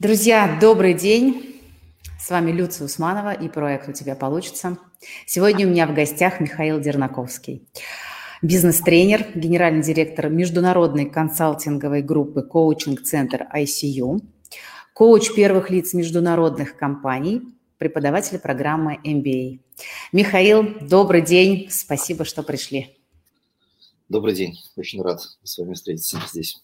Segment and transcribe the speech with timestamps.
[0.00, 1.60] Друзья, добрый день.
[2.18, 4.78] С вами Люция Усманова и проект «У тебя получится».
[5.26, 7.68] Сегодня у меня в гостях Михаил Дернаковский.
[8.40, 14.22] Бизнес-тренер, генеральный директор международной консалтинговой группы коучинг-центр ICU,
[14.94, 17.42] коуч первых лиц международных компаний,
[17.76, 19.60] преподаватель программы MBA.
[20.12, 21.68] Михаил, добрый день.
[21.68, 22.96] Спасибо, что пришли.
[24.08, 24.54] Добрый день.
[24.76, 26.56] Очень рад с вами встретиться здесь.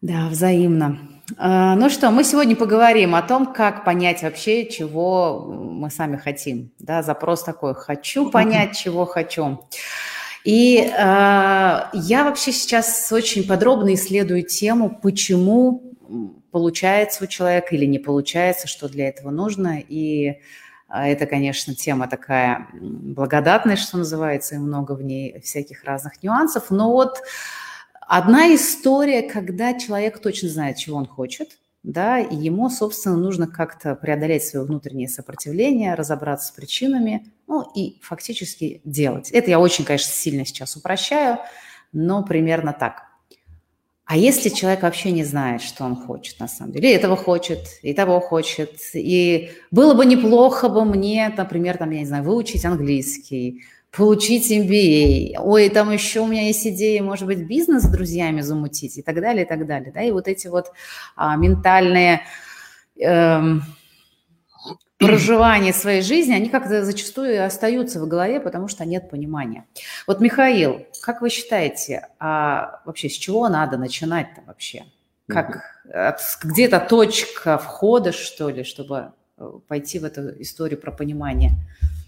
[0.00, 0.98] Да, взаимно.
[1.38, 6.70] А, ну что, мы сегодня поговорим о том, как понять вообще, чего мы сами хотим.
[6.78, 9.66] Да, запрос такой «хочу понять, чего хочу».
[10.44, 15.94] И э, я вообще сейчас очень подробно исследую тему, почему
[16.50, 19.80] получается у человека или не получается, что для этого нужно.
[19.80, 20.40] И
[20.88, 26.70] это, конечно, тема такая благодатная, что называется, и много в ней всяких разных нюансов.
[26.70, 27.22] Но вот
[28.06, 33.94] Одна история, когда человек точно знает, чего он хочет, да, и ему, собственно, нужно как-то
[33.94, 39.30] преодолеть свое внутреннее сопротивление, разобраться с причинами, ну и фактически делать.
[39.30, 41.38] Это я очень, конечно, сильно сейчас упрощаю,
[41.92, 43.02] но примерно так.
[44.06, 47.60] А если человек вообще не знает, что он хочет на самом деле, и этого хочет,
[47.80, 52.66] и того хочет, и было бы неплохо бы мне, например, там, я не знаю, выучить
[52.66, 53.64] английский,
[53.96, 58.98] получить MBA, ой, там еще у меня есть идея, может быть, бизнес с друзьями замутить
[58.98, 59.92] и так далее, и так далее.
[59.92, 60.02] Да?
[60.02, 60.72] И вот эти вот
[61.16, 62.22] а, ментальные
[62.98, 63.62] эм,
[64.98, 69.66] проживания своей жизни, они как-то зачастую остаются в голове, потому что нет понимания.
[70.06, 74.84] Вот, Михаил, как вы считаете, а вообще с чего надо начинать-то вообще?
[75.28, 75.62] Как,
[76.42, 79.23] где-то точка входа, что ли, чтобы э,
[79.68, 81.52] пойти в эту историю про понимание?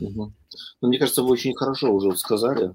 [0.01, 0.33] Угу.
[0.81, 2.75] Ну, мне кажется, вы очень хорошо уже сказали.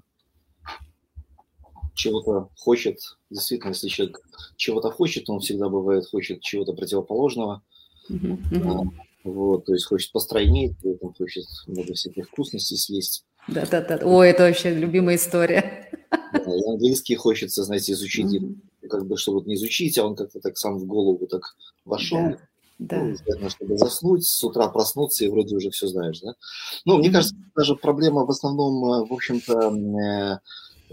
[1.94, 2.98] Чего-то хочет,
[3.30, 4.20] действительно, если человек
[4.56, 7.62] чего-то хочет, он всегда бывает хочет чего-то противоположного.
[8.10, 8.88] Uh-huh,
[9.24, 13.24] Вот, то есть хочет постройнее, при этом хочет много всяких вкусностей съесть.
[13.46, 14.00] Да-да-да.
[14.04, 15.90] О, это вообще любимая история.
[16.32, 18.88] Да, и английский хочется, знаете, изучить, mm-hmm.
[18.88, 21.42] как бы, чтобы не изучить, а он как-то так сам в голову так
[21.84, 22.18] вошел.
[22.18, 22.38] Да.
[22.88, 23.14] Да.
[23.40, 26.34] Ну, чтобы заснуть, с утра проснуться и вроде уже все знаешь, да?
[26.84, 30.38] Ну, мне кажется, даже проблема в основном, э, в общем-то, э,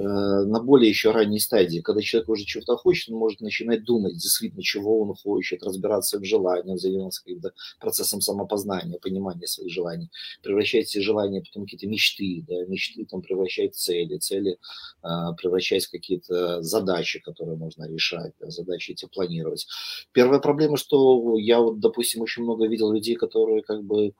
[0.01, 4.63] на более еще ранней стадии, когда человек уже чего-то хочет, он может начинать думать действительно,
[4.63, 10.09] чего он хочет, разбираться в желаниях, заниматься каким-то процессом самопознания, понимания своих желаний,
[10.41, 14.57] превращать эти желания потом какие-то мечты, да, мечты там превращать в цели, цели
[15.03, 19.67] э, превращать в какие-то задачи, которые можно решать, да, задачи эти планировать.
[20.13, 24.13] Первая проблема, что я вот, допустим, очень много видел людей, которые как бы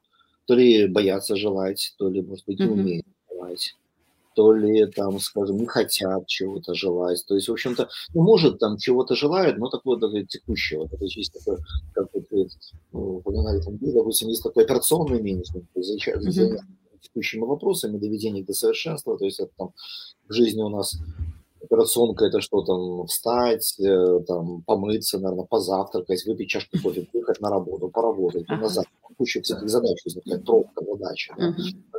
[0.45, 3.75] то ли боятся желать, то ли, может быть, не умеют желать
[4.39, 7.25] то ли там, скажем, не хотят чего-то желать.
[7.27, 10.85] То есть, в общем-то, ну, может, там чего-то желают, но такое даже текущего.
[10.85, 11.57] Это есть такое,
[11.93, 12.47] как вот,
[12.93, 16.57] ну, упоминали, там, допустим, есть такой операционный менеджмент, то есть, mm-hmm.
[17.01, 19.73] текущими вопросами, доведение до совершенства, то есть это там
[20.29, 20.95] в жизни у нас
[21.61, 27.49] операционка это что там, встать, э, там, помыться, наверное, позавтракать, выпить чашку кофе, выехать на
[27.49, 28.55] работу, поработать, uh-huh.
[28.55, 28.85] назад.
[29.17, 31.35] Куча всяких задач возникает, пробка, задача.
[31.37, 31.53] Да?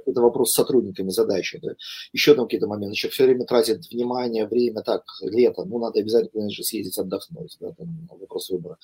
[0.07, 1.59] Это вопрос с сотрудниками задачи.
[1.63, 1.75] Да?
[2.13, 6.31] Еще там какие-то моменты, еще все время тратит внимание, время, так, лето, ну, надо обязательно,
[6.33, 8.79] конечно, съездить отдохнуть, да, там вопрос выбора.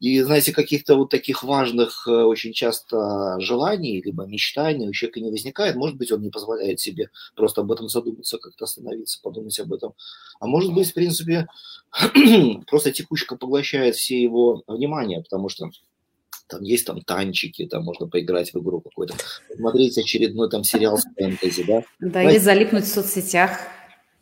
[0.00, 5.30] И, знаете, каких-то вот таких важных э, очень часто желаний, либо мечтаний у человека не
[5.30, 9.72] возникает, может быть, он не позволяет себе просто об этом задуматься, как-то остановиться, подумать об
[9.72, 9.94] этом.
[10.40, 11.48] А может быть, в принципе,
[12.66, 15.70] просто текучка поглощает все его внимание, потому что
[16.48, 19.14] там есть там танчики, там можно поиграть в игру какой-то,
[19.54, 21.82] смотреть очередной там сериал с фэнтези, да?
[22.00, 23.58] Да, или залипнуть в соцсетях.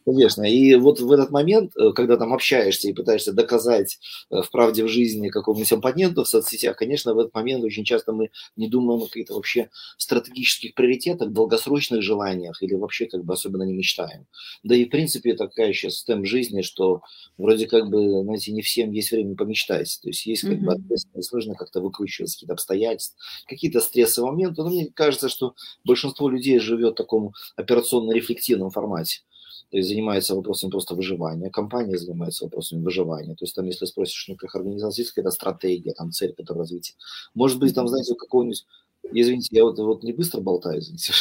[0.06, 0.44] Конечно.
[0.44, 3.98] И вот в этот момент, э, когда там общаешься и пытаешься доказать
[4.30, 8.12] э, в правде в жизни какому-нибудь оппоненту в соцсетях, конечно, в этот момент очень часто
[8.12, 9.68] мы не думаем о каких-то вообще
[9.98, 14.26] стратегических приоритетах, долгосрочных желаниях или вообще как бы особенно не мечтаем.
[14.62, 17.02] Да и в принципе такая сейчас темп жизни, что
[17.36, 19.98] вроде как бы, знаете, не всем есть время помечтать.
[20.00, 20.60] То есть есть как mm-hmm.
[20.60, 24.62] бы ответственность, нужно как-то выкручивать какие-то обстоятельства, какие-то стрессовые моменты.
[24.62, 29.22] Но мне кажется, что большинство людей живет в таком операционно-рефлективном формате
[29.70, 33.34] то есть занимается вопросами просто выживания, компания занимается вопросами выживания.
[33.34, 36.94] То есть там, если спросишь некоторых организаций, есть какая-то стратегия, там цель, которая развития.
[37.34, 38.64] Может быть, там, знаете, у какого-нибудь
[39.12, 41.12] Извините, я вот, вот не быстро болтаю, извините.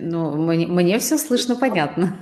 [0.00, 2.20] Ну, мне, мне все слышно, понятно.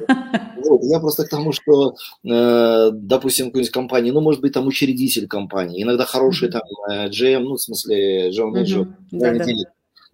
[0.65, 1.95] Вот, я просто к тому, что,
[2.25, 7.41] э, допустим, какой-нибудь компании, ну, может быть, там учредитель компании, иногда хороший там э, GM,
[7.41, 8.95] ну, в смысле, General Manager, uh-huh.
[9.11, 9.45] да, да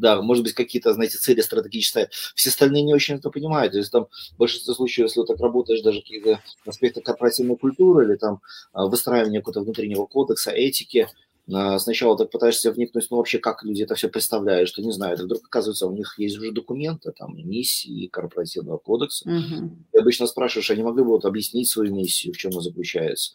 [0.00, 2.08] да, может быть, какие-то, знаете, цели стратегические.
[2.34, 3.72] Все остальные не очень это понимают.
[3.72, 8.06] То есть там в большинстве случаев, если вот так работаешь, даже какие-то аспекты корпоративной культуры
[8.06, 8.40] или там
[8.72, 11.08] а, выстраивание какого-то внутреннего кодекса, этики,
[11.52, 15.20] а, сначала так пытаешься вникнуть, ну, вообще, как люди это все представляют, что не знают,
[15.20, 19.28] и вдруг оказывается, у них есть уже документы, там, миссии корпоративного кодекса.
[19.28, 19.70] Uh-huh.
[19.92, 23.32] И обычно спрашиваешь, они могли бы вот объяснить свою миссию, в чем она заключается.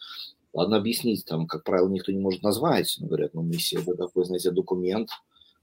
[0.52, 4.50] Ладно, объяснить, там, как правило, никто не может назвать, говорят, ну, миссия– это такой, знаете,
[4.50, 5.10] документ,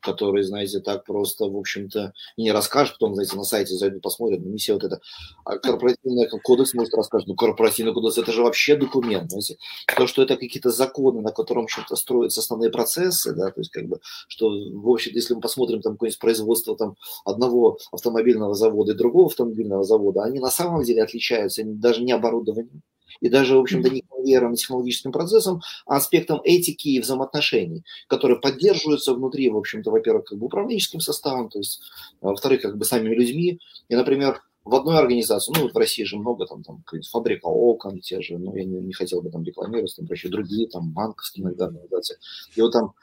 [0.04, 4.52] который, знаете, так просто, в общем-то, не расскажешь, потом, знаете, на сайте зайдут, посмотрят, ну,
[4.52, 5.00] миссия вот это.
[5.46, 9.58] А корпоративный кодекс может рассказать, ну, корпоративный кодекс, это же вообще документ, знаете.
[9.96, 13.88] То, что это какие-то законы, на котором, общем-то, строятся основные процессы, да, то есть, как
[13.88, 16.96] бы, что, в общем-то, если мы посмотрим там какое-нибудь производство там
[17.26, 22.82] одного автомобильного завода и другого автомобильного завода, они на самом деле отличаются даже не оборудованием,
[23.22, 29.14] и даже, в общем-то, не конвейером, технологическим процессом, а аспектом этики и взаимоотношений, которые поддерживаются
[29.14, 31.82] внутри, в общем-то, во-первых, как бы управленческим составом, то есть,
[32.22, 33.60] а, во-вторых, как бы самими людьми.
[33.90, 38.00] И, например, в одной организации, ну, вот в России же много, там, там, фабрика окон,
[38.00, 41.44] те же, ну, я не, не хотел бы там рекламировать, там, вообще другие, там, банковские
[41.44, 42.18] иногда организации.
[42.56, 42.94] И вот там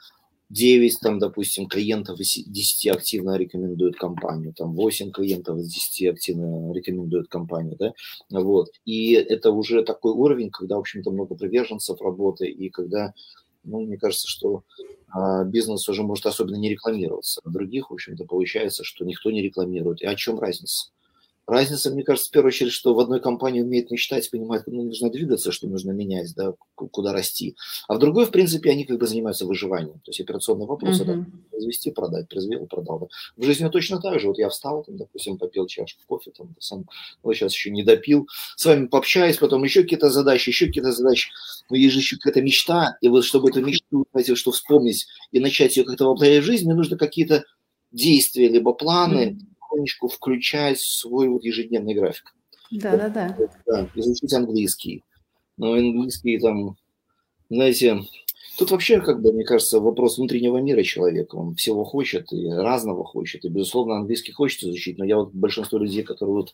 [0.51, 6.73] 9, там, допустим, клиентов из 10 активно рекомендуют компанию, там 8 клиентов из 10 активно
[6.73, 7.93] рекомендуют компанию, да,
[8.29, 8.69] вот.
[8.85, 13.13] И это уже такой уровень, когда, в общем-то, много приверженцев работы, и когда,
[13.63, 14.63] ну, мне кажется, что
[15.11, 17.41] а, бизнес уже может особенно не рекламироваться.
[17.43, 20.01] А других, в общем-то, получается, что никто не рекламирует.
[20.01, 20.89] И о чем разница?
[21.51, 25.09] Разница, мне кажется, в первую очередь, что в одной компании умеет мечтать, понимает, куда нужно
[25.09, 27.57] двигаться, что нужно менять, да, куда расти.
[27.89, 29.95] А в другой, в принципе, они как бы занимаются выживанием.
[29.95, 31.03] То есть операционный вопрос uh-huh.
[31.03, 32.99] это произвести, продать, произвел, продал.
[32.99, 33.07] Да.
[33.35, 34.29] В жизни точно так же.
[34.29, 36.85] Вот я встал, там, допустим, попил чашку кофе, там, сам,
[37.21, 41.31] вот сейчас еще не допил, с вами пообщаюсь, потом еще какие-то задачи, еще какие-то задачи.
[41.69, 45.41] Но есть же еще какая-то мечта, и вот чтобы эту мечту, знаете, что вспомнить и
[45.41, 47.43] начать ее как-то воплощать в жизнь, мне нужно какие-то
[47.91, 52.33] действия, либо планы, mm-hmm потихонечку включать в свой вот ежедневный график.
[52.71, 53.37] Да, да, да.
[53.65, 53.89] да.
[53.95, 55.03] Изучить английский.
[55.57, 56.77] Но английский там,
[57.49, 58.01] знаете,
[58.57, 61.35] тут вообще, как бы, мне кажется, вопрос внутреннего мира человека.
[61.35, 63.43] Он всего хочет и разного хочет.
[63.43, 64.97] И, безусловно, английский хочет изучить.
[64.97, 66.53] Но я вот большинство людей, которые вот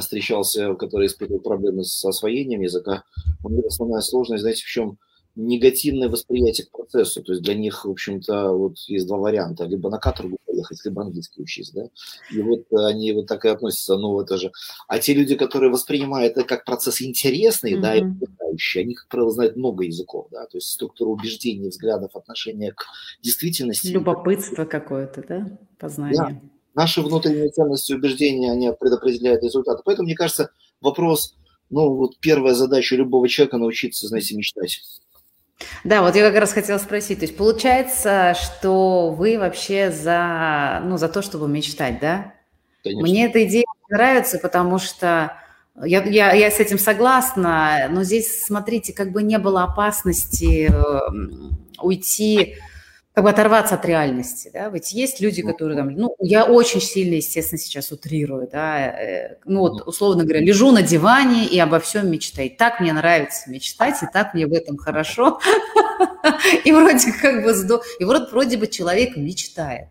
[0.00, 3.04] встречался, которые испытывают проблемы с освоением языка,
[3.42, 4.98] у них основная сложность, знаете, в чем?
[5.36, 7.22] Негативное восприятие к процессу.
[7.22, 9.64] То есть для них, в общем-то, вот есть два варианта.
[9.64, 11.88] Либо на каторгу поехать, либо английский учить, да.
[12.30, 14.52] И вот они вот так и относятся, ну, это же.
[14.88, 17.80] А те люди, которые воспринимают это как процесс интересный, mm-hmm.
[17.80, 22.14] да, и увлекающий, они, как правило, знают много языков, да, то есть структуру убеждений, взглядов,
[22.14, 22.84] отношения к
[23.22, 23.88] действительности.
[23.88, 26.16] Любопытство какое-то, да, познание.
[26.16, 26.40] Да.
[26.74, 29.82] Наши внутренние ценности и убеждения, они предопределяют результаты.
[29.84, 30.50] Поэтому, мне кажется,
[30.80, 31.36] вопрос,
[31.68, 34.80] ну, вот первая задача любого человека научиться, знаете, мечтать.
[35.84, 40.98] Да, вот я как раз хотела спросить, то есть получается, что вы вообще за, ну,
[40.98, 42.34] за то, чтобы мечтать, да?
[42.82, 43.02] Конечно.
[43.02, 45.36] Мне эта идея нравится, потому что
[45.82, 50.70] я, я, я с этим согласна, но здесь, смотрите, как бы не было опасности
[51.80, 52.56] уйти
[53.12, 57.14] как бы оторваться от реальности, да, ведь есть люди, которые там, ну, я очень сильно,
[57.14, 62.08] естественно, сейчас утрирую, да, э, ну, вот, условно говоря, лежу на диване и обо всем
[62.10, 62.50] мечтаю.
[62.56, 65.40] Так мне нравится мечтать, и так мне в этом хорошо,
[66.64, 67.50] и вроде как бы,
[67.98, 69.88] и вроде, вроде бы человек мечтает,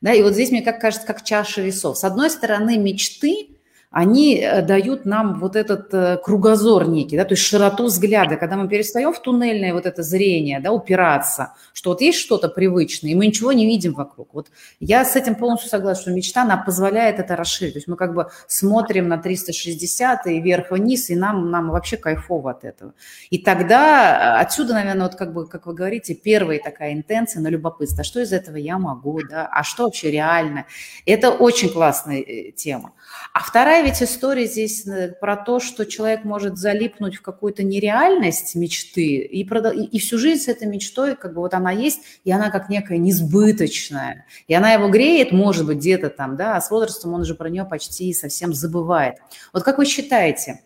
[0.00, 1.98] да, и вот здесь мне как кажется, как чаша весов.
[1.98, 3.50] С одной стороны, мечты–
[3.96, 8.56] они э, дают нам вот этот э, кругозор некий, да, то есть широту взгляда, когда
[8.56, 13.14] мы перестаем в туннельное вот это зрение, да, упираться, что вот есть что-то привычное, и
[13.14, 14.34] мы ничего не видим вокруг.
[14.34, 14.48] Вот
[14.80, 17.72] я с этим полностью согласна, что мечта, она позволяет это расширить.
[17.72, 22.50] То есть мы как бы смотрим на 360 и вверх-вниз, и нам, нам вообще кайфово
[22.50, 22.92] от этого.
[23.30, 27.48] И тогда э, отсюда, наверное, вот как бы, как вы говорите, первая такая интенция на
[27.48, 28.02] любопытство.
[28.02, 30.66] А что из этого я могу, да, а что вообще реально?
[31.06, 32.92] Это очень классная тема.
[33.32, 38.56] А вторая ведь история здесь э, про то, что человек может залипнуть в какую-то нереальность
[38.56, 39.72] мечты и, продал...
[39.72, 42.98] и всю жизнь с этой мечтой, как бы вот она есть, и она как некая
[42.98, 44.26] несбыточная.
[44.48, 47.48] И она его греет, может быть, где-то там, да, а с возрастом он уже про
[47.48, 49.18] нее почти совсем забывает.
[49.52, 50.62] Вот как вы считаете,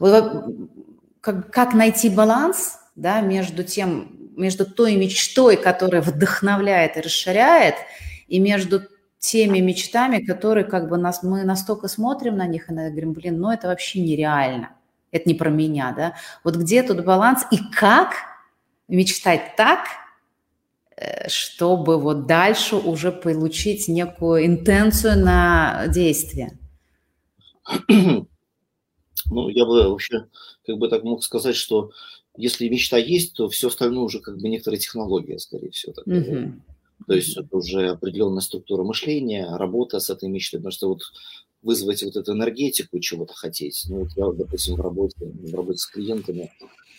[0.00, 7.74] как, как найти баланс да, между тем, между той мечтой, которая вдохновляет и расширяет,
[8.28, 8.82] и между
[9.18, 13.50] теми мечтами, которые как бы нас, мы настолько смотрим на них и говорим, блин, ну
[13.50, 14.70] это вообще нереально,
[15.10, 16.14] это не про меня, да.
[16.44, 18.14] Вот где тут баланс и как
[18.86, 19.86] мечтать так,
[20.96, 26.58] э, чтобы вот дальше уже получить некую интенцию на действие?
[29.30, 30.26] Ну, я бы вообще
[30.64, 31.90] как бы так мог сказать, что
[32.36, 35.92] если мечта есть, то все остальное уже как бы некоторая технология, скорее всего.
[35.92, 36.52] Такая, угу.
[37.08, 41.00] То есть это уже определенная структура мышления, работа с этой мечтой, потому что вот
[41.62, 43.86] вызвать вот эту энергетику чего-то хотеть.
[43.88, 46.52] Ну, вот я, допустим, в работе, в работе с клиентами,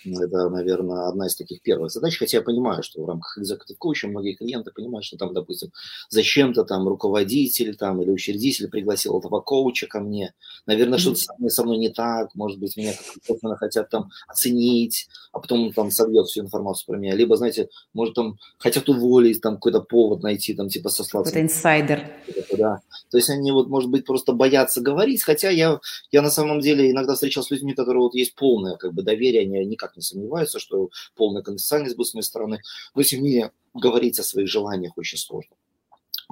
[0.06, 4.08] Это, наверное, одна из таких первых задач, хотя я понимаю, что в рамках executive коуча
[4.08, 5.72] многие клиенты понимают, что там, допустим,
[6.10, 10.34] зачем-то там руководитель там, или учредитель пригласил этого коуча ко мне.
[10.66, 11.02] Наверное, mm-hmm.
[11.02, 12.94] что-то со мной, со мной не так, может быть, меня
[13.28, 17.16] как-то хотят там оценить, а потом там собьет всю информацию про меня.
[17.16, 21.32] Либо, знаете, может там хотят уволить, там какой-то повод найти, там типа сослаться.
[21.32, 22.10] Это инсайдер.
[22.58, 22.82] Да.
[23.12, 25.80] То есть они вот, может быть, просто боятся говорить, хотя я,
[26.12, 29.42] я на самом деле иногда встречался с людьми, которые вот есть полное как бы доверие,
[29.42, 32.62] они никак не сомневаются, что полная конфиденциальность будет с моей стороны,
[32.96, 35.56] но тем не менее говорить о своих желаниях очень сложно.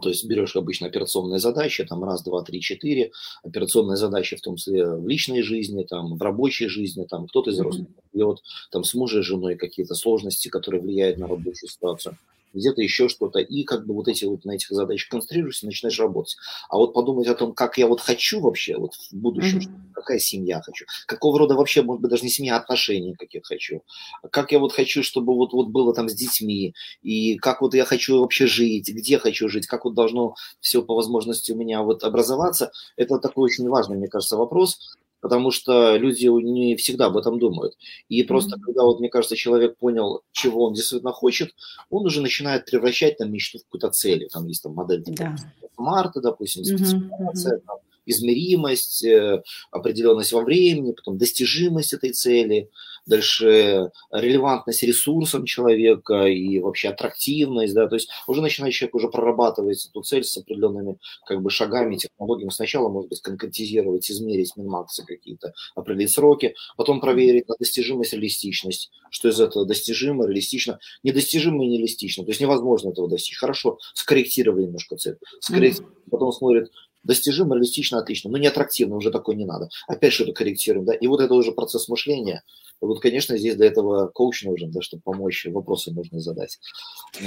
[0.01, 3.11] То есть берешь обычно операционные задачи, там раз, два, три, четыре,
[3.43, 7.59] операционные задачи в том числе в личной жизни, там, в рабочей жизни, там, кто-то из
[7.59, 8.37] родственников mm-hmm.
[8.71, 12.17] там, с мужем, женой какие-то сложности, которые влияют на рабочую ситуацию
[12.53, 15.99] где-то еще что-то, и как бы вот эти вот на этих задачах концентрируешься и начинаешь
[15.99, 16.37] работать.
[16.69, 19.93] А вот подумать о том, как я вот хочу вообще вот в будущем, mm-hmm.
[19.93, 23.83] какая семья хочу, какого рода вообще, может быть, даже не семья, а отношения какие хочу,
[24.31, 27.85] как я вот хочу, чтобы вот, вот было там с детьми, и как вот я
[27.85, 32.03] хочу вообще жить, где хочу жить, как вот должно все по возможности у меня вот
[32.03, 37.37] образоваться, это такой очень важный, мне кажется, вопрос, потому что люди не всегда об этом
[37.37, 37.77] думают.
[38.07, 38.61] И просто mm-hmm.
[38.61, 41.53] когда, вот, мне кажется, человек понял, чего он действительно хочет,
[41.89, 44.29] он уже начинает превращать там мечту в какую-то цель.
[44.31, 45.35] Там есть там модель да.
[45.75, 47.63] Марта, допустим, спецификация, mm-hmm.
[47.67, 52.69] там, измеримость, э, определенность во времени, потом достижимость этой цели–
[53.07, 59.87] дальше релевантность ресурсам человека и вообще аттрактивность, да, то есть уже начинает человек уже прорабатывать
[59.89, 62.51] эту цель с определенными как бы шагами, технологиями.
[62.51, 69.29] Сначала, может быть, конкретизировать, измерить минмаксы какие-то, определить сроки, потом проверить на достижимость, реалистичность, что
[69.29, 73.37] из этого достижимо, реалистично, недостижимо и нереалистично, то есть невозможно этого достичь.
[73.37, 76.71] Хорошо, скорректировали немножко цель, скорректировали, потом смотрит,
[77.03, 79.69] достижимо, реалистично, отлично, но не аттрактивно, уже такое не надо.
[79.87, 82.43] Опять что-то корректируем, да, и вот это уже процесс мышления,
[82.79, 86.59] вот, конечно, здесь до этого коуч нужен, да, чтобы помочь, вопросы нужно задать.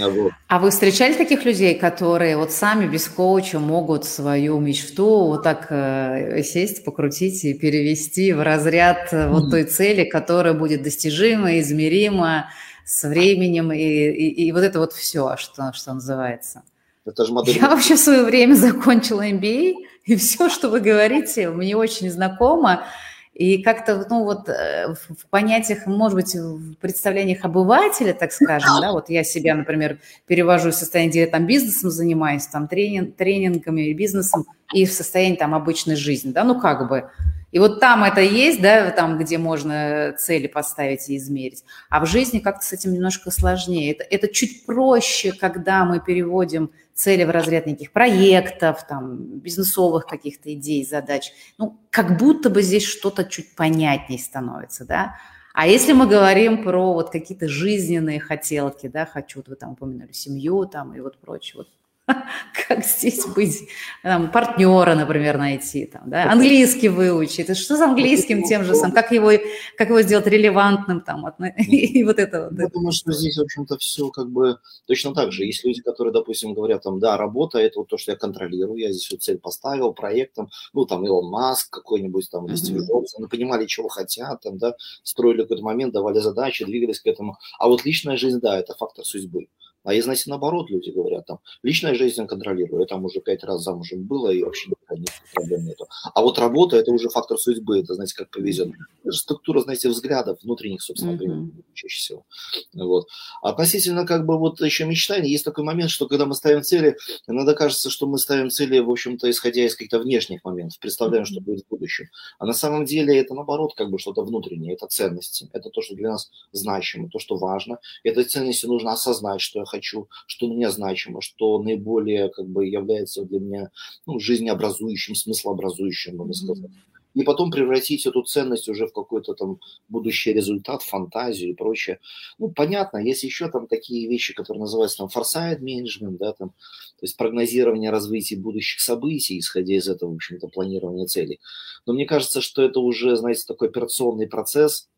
[0.01, 0.33] А, вот.
[0.49, 5.67] А вы встречали таких людей, которые вот сами без коуча могут свою мечту вот так
[5.71, 9.29] э, сесть, покрутить и перевести в разряд mm-hmm.
[9.31, 12.51] вот той цели, которая будет достижима, измерима
[12.85, 16.63] с временем и, и, и вот это вот все, что, что называется.
[17.07, 17.57] Это же модель...
[17.57, 22.85] Я вообще в свое время закончила MBA, и все, что вы говорите, мне очень знакомо.
[23.33, 28.93] И как-то, ну вот э, в понятиях, может быть, в представлениях обывателя, так скажем, да,
[28.93, 33.93] вот я себя, например, перевожу в состояние, где я там бизнесом занимаюсь, там тренинг, тренингами,
[33.93, 37.11] бизнесом, и в состоянии там обычной жизни, да, ну как бы.
[37.53, 41.65] И вот там это есть, да, там, где можно цели поставить и измерить.
[41.89, 43.93] А в жизни как-то с этим немножко сложнее.
[43.93, 50.53] Это, это чуть проще, когда мы переводим цели в разряд неких проектов, там, бизнесовых каких-то
[50.53, 51.33] идей, задач.
[51.59, 55.17] Ну, как будто бы здесь что-то чуть понятнее становится, да.
[55.53, 60.13] А если мы говорим про вот какие-то жизненные хотелки, да, хочу, вот вы там упомянули
[60.13, 61.69] семью там и вот прочее, вот
[62.69, 63.69] как здесь быть,
[64.03, 66.31] там, партнера, например, найти, там, да?
[66.31, 69.31] английский выучить, что с английским тем же самым, как его,
[69.77, 71.27] как его сделать релевантным, там,
[71.59, 72.59] и вот это вот.
[72.59, 75.45] Я думаю, что здесь, в общем-то, все как бы точно так же.
[75.45, 78.91] Есть люди, которые, допустим, говорят, там, да, работа– это вот то, что я контролирую, я
[78.91, 83.27] здесь вот цель поставил, проектом, ну, там, Илон Маск какой-нибудь, там, или Стив Джобс, они
[83.27, 87.37] понимали, чего хотят, там, да, строили какой-то момент, давали задачи, двигались к этому.
[87.59, 89.47] А вот личная жизнь, да, это фактор судьбы.
[89.83, 94.05] А знаете, наоборот, люди говорят, там, личная жизнь контролирую, я там уже пять раз замужем
[94.05, 95.87] было, и вообще никаких проблем нету.
[96.15, 98.73] А вот работа– это уже фактор судьбы, это, знаете, как повезет.
[99.05, 101.65] Это структура, знаете, взглядов внутренних, собственно, mm-hmm.
[101.75, 102.27] чаще всего.
[102.75, 103.07] Вот.
[103.43, 106.97] Относительно, как бы, вот еще мечтаний, есть такой момент, что когда мы ставим цели,
[107.27, 111.33] иногда кажется, что мы ставим цели, в общем-то, исходя из каких-то внешних моментов, представляем, mm-hmm.
[111.33, 112.07] что будет в будущем.
[112.39, 115.95] А на самом деле это, наоборот, как бы что-то внутреннее, это ценности, это то, что
[115.95, 117.79] для нас значимо, то, что важно.
[118.05, 122.67] Этой ценности нужно осознать, что я хочу, что для меня значимо, что наиболее как бы
[122.67, 123.71] является для меня
[124.07, 126.71] ну, жизнеобразующим, смыслообразующим, можно сказать.
[127.15, 129.59] И потом превратить эту ценность уже в какой-то там
[129.89, 131.99] будущий результат, фантазию и прочее.
[132.39, 137.03] Ну, понятно, есть еще там такие вещи, которые называются там foresight management, да, там, то
[137.03, 141.41] есть прогнозирование развития будущих событий, исходя из этого, в общем-то, планирования целей.
[141.87, 144.89] Но мне кажется, что это уже, знаете, такой операционный процесс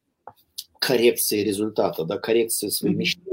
[0.78, 3.31] коррекции результата, да, коррекции своей мечты,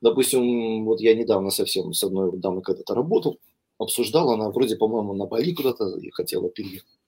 [0.00, 3.38] Допустим, вот я недавно совсем с одной дамой когда-то работал,
[3.78, 6.98] обсуждал, она вроде, по-моему, на Бали куда-то хотела переехать.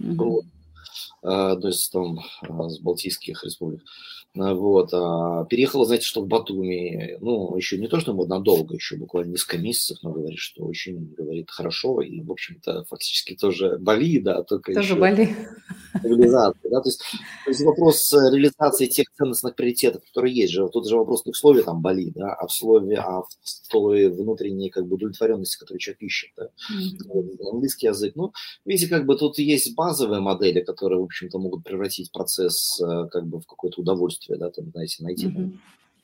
[0.00, 0.14] Mm-hmm.
[0.16, 0.44] Вот.
[1.22, 3.82] А, то есть там а, с Балтийских республик.
[4.38, 4.90] А, вот.
[5.48, 9.98] Переехала, знаете, что в Батуми, ну, еще не то, что надолго, еще буквально несколько месяцев,
[10.02, 14.92] но говорит, что очень, говорит, хорошо, и, в общем-то, фактически тоже Бали, да, только Тоже
[14.92, 15.00] еще...
[15.00, 15.36] Бали.
[16.02, 16.68] цивилизации.
[16.68, 16.80] Да?
[16.80, 17.00] То, есть,
[17.44, 20.68] то есть вопрос реализации тех ценностных приоритетов, которые есть же.
[20.68, 24.08] Тут же вопрос не в слове там боли, да, а в слове, а в той
[24.08, 26.30] внутренней как бы удовлетворенности, которую человек ищет.
[26.36, 26.44] Да?
[26.44, 27.50] Mm-hmm.
[27.52, 28.14] Английский язык.
[28.16, 28.32] Ну,
[28.64, 33.26] видите, как бы тут есть базовые модели, которые, в общем-то, могут превратить процесс э, как
[33.26, 35.58] бы в какое-то удовольствие, да, там, знаете, найти mm-hmm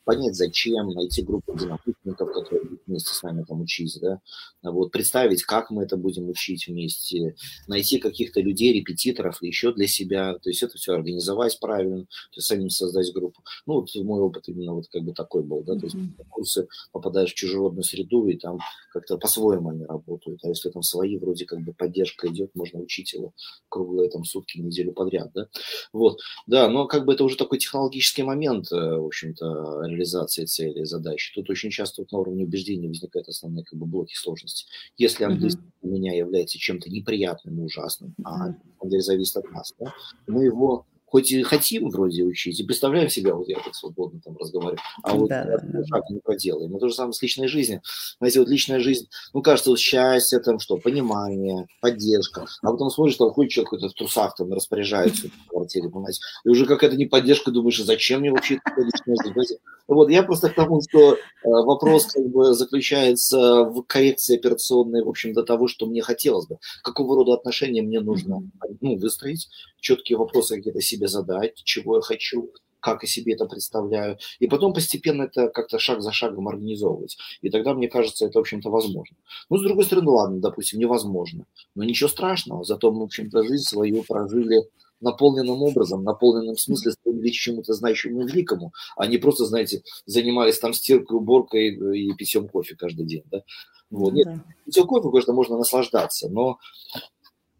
[0.04, 4.20] понять, зачем, найти группу единомышленников, которые будут вместе с нами там учить, да,
[4.62, 7.34] вот, представить, как мы это будем учить вместе,
[7.66, 12.46] найти каких-то людей, репетиторов еще для себя, то есть это все организовать правильно, то есть
[12.46, 13.42] самим создать группу.
[13.66, 16.26] Ну, вот мой опыт именно вот как бы такой был, да, то есть mm-hmm.
[16.28, 18.58] курсы попадаешь в чужеродную среду, и там
[18.92, 23.12] как-то по-своему они работают, а если там свои, вроде как бы поддержка идет, можно учить
[23.14, 23.32] его
[23.68, 25.49] круглые там сутки, неделю подряд, да,
[25.92, 30.82] вот, да, но как бы это уже такой технологический момент, э, в общем-то, реализации цели
[30.82, 31.32] и задачи.
[31.34, 34.66] Тут очень часто вот на уровне убеждения возникают основные как бы, блоки сложности.
[34.96, 35.82] Если английский mm-hmm.
[35.82, 38.24] для меня является чем-то неприятным и ужасным, mm-hmm.
[38.24, 39.94] а деле зависит от нас, да,
[40.26, 44.37] мы его хоть и хотим вроде учить, и представляем себя, вот я так свободно там
[44.37, 46.76] разговариваю, а вот да, да, шаг не проделаем.
[46.76, 47.83] И то же самое с личной жизнью.
[48.18, 52.47] Знаете, вот личная жизнь, ну, кажется, вот счастье, там что, понимание, поддержка.
[52.62, 56.18] А потом смотришь, там ходит человек какой-то в трусах, там распоряжается в квартире, понимаете.
[56.44, 59.59] И уже какая-то не поддержка, думаешь, а зачем мне вообще это личная жизнь?
[59.87, 65.09] Вот, я просто к тому, что э, вопрос как бы заключается в коррекции операционной, в
[65.09, 66.56] общем, до того, что мне хотелось бы.
[66.83, 68.42] Какого рода отношения мне нужно
[68.80, 69.49] ну, выстроить,
[69.80, 74.75] четкие вопросы какие-то себе задать, чего я хочу, как я себе это представляю, и потом
[74.75, 77.16] постепенно это как-то шаг за шагом организовывать.
[77.40, 79.16] И тогда, мне кажется, это, в общем-то, возможно.
[79.49, 81.46] Ну, с другой стороны, ладно, допустим, невозможно.
[81.75, 84.68] Но ничего страшного, зато мы, в общем-то, жизнь свою прожили
[85.00, 90.73] наполненным образом, наполненным смысле стремились чему-то значимому и великому, а не просто, знаете, занимались там
[90.75, 93.42] стиркой, уборкой и питьем кофе каждый день, да.
[93.90, 94.12] Вот.
[94.12, 94.44] Ну, Нет, да.
[94.66, 96.58] питьем кофе, конечно, можно наслаждаться, но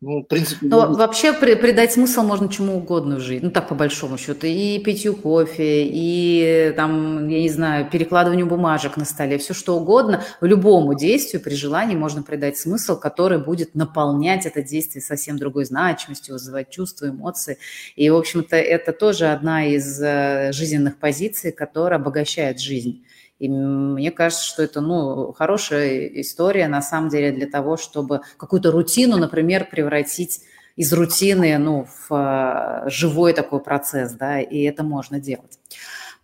[0.05, 0.67] ну, в принципе...
[0.67, 0.87] Но я...
[0.89, 4.79] вообще при, придать смысл можно чему угодно в жизни, ну так по большому счету, и
[4.79, 10.95] питью кофе, и там, я не знаю, перекладыванию бумажек на столе, все что угодно, любому
[10.95, 16.69] действию при желании можно придать смысл, который будет наполнять это действие совсем другой значимостью, вызывать
[16.69, 17.57] чувства, эмоции.
[17.97, 23.05] И, в общем-то, это тоже одна из э, жизненных позиций, которая обогащает жизнь.
[23.45, 28.71] И мне кажется, что это ну, хорошая история на самом деле для того, чтобы какую-то
[28.71, 30.41] рутину, например, превратить
[30.77, 35.59] из рутины ну, в э, живой такой процесс, да, и это можно делать.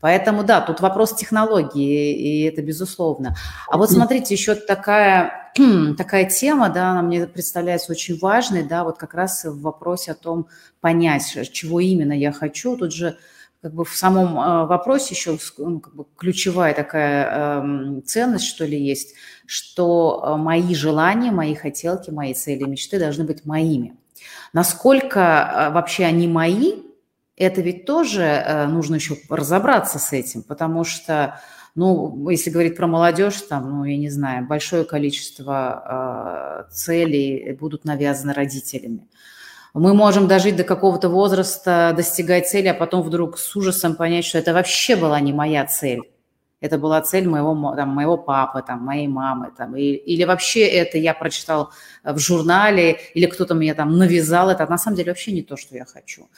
[0.00, 3.36] Поэтому, да, тут вопрос технологии, и это безусловно.
[3.68, 5.52] А вот смотрите, еще такая,
[5.98, 10.14] такая тема, да, она мне представляется очень важной, да, вот как раз в вопросе о
[10.14, 10.48] том
[10.80, 12.78] понять, чего именно я хочу.
[12.78, 13.18] Тут же
[13.62, 18.64] как бы в самом а, вопросе еще ну, как бы ключевая такая э, ценность, что
[18.64, 19.14] ли, есть,
[19.46, 23.96] что а, мои желания, мои хотелки, мои цели, мечты должны быть моими.
[24.52, 26.82] Насколько вообще они мои,
[27.36, 31.40] это ведь тоже э, нужно еще разобраться с этим, потому что,
[31.74, 37.86] ну, если говорить про молодежь, там, ну, я не знаю, большое количество э, целей будут
[37.86, 39.08] навязаны родителями.
[39.74, 44.38] Мы можем дожить до какого-то возраста, достигать цели, а потом вдруг с ужасом понять, что
[44.38, 46.00] это вообще была не моя цель.
[46.60, 49.50] Это была цель моего, там, моего папы, там, моей мамы.
[49.56, 51.70] Там, и, или вообще это я прочитал
[52.04, 54.66] в журнале, или кто-то мне там навязал это.
[54.66, 56.28] На самом деле вообще не то, что я хочу.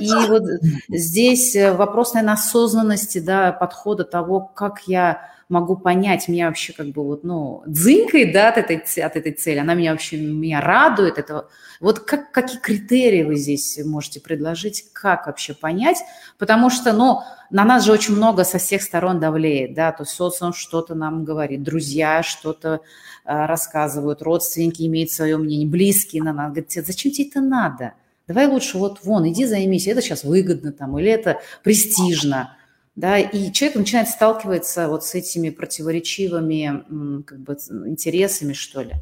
[0.00, 0.44] И вот
[0.88, 7.02] здесь вопрос, наверное, осознанности, да, подхода того, как я могу понять, меня вообще как бы
[7.04, 11.48] вот, ну, дзынькает, да, от этой, от этой цели, она меня вообще, меня радует, это
[11.80, 15.98] вот как, какие критерии вы здесь можете предложить, как вообще понять,
[16.38, 20.14] потому что, ну, на нас же очень много со всех сторон давлеет, да, то есть
[20.14, 22.80] социум что-то нам говорит, друзья что-то
[23.24, 27.92] э, рассказывают, родственники имеют свое мнение, близкие на нас, говорят, зачем тебе это надо?
[28.28, 32.56] Давай лучше вот вон, иди займись, это сейчас выгодно там, или это престижно
[32.94, 37.54] да, и человек начинает сталкиваться вот с этими противоречивыми как бы,
[37.86, 38.94] интересами, что ли.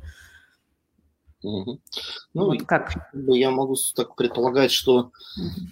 [1.42, 1.81] Угу.
[2.35, 3.11] Ну, как?
[3.14, 5.11] Я могу так предполагать, что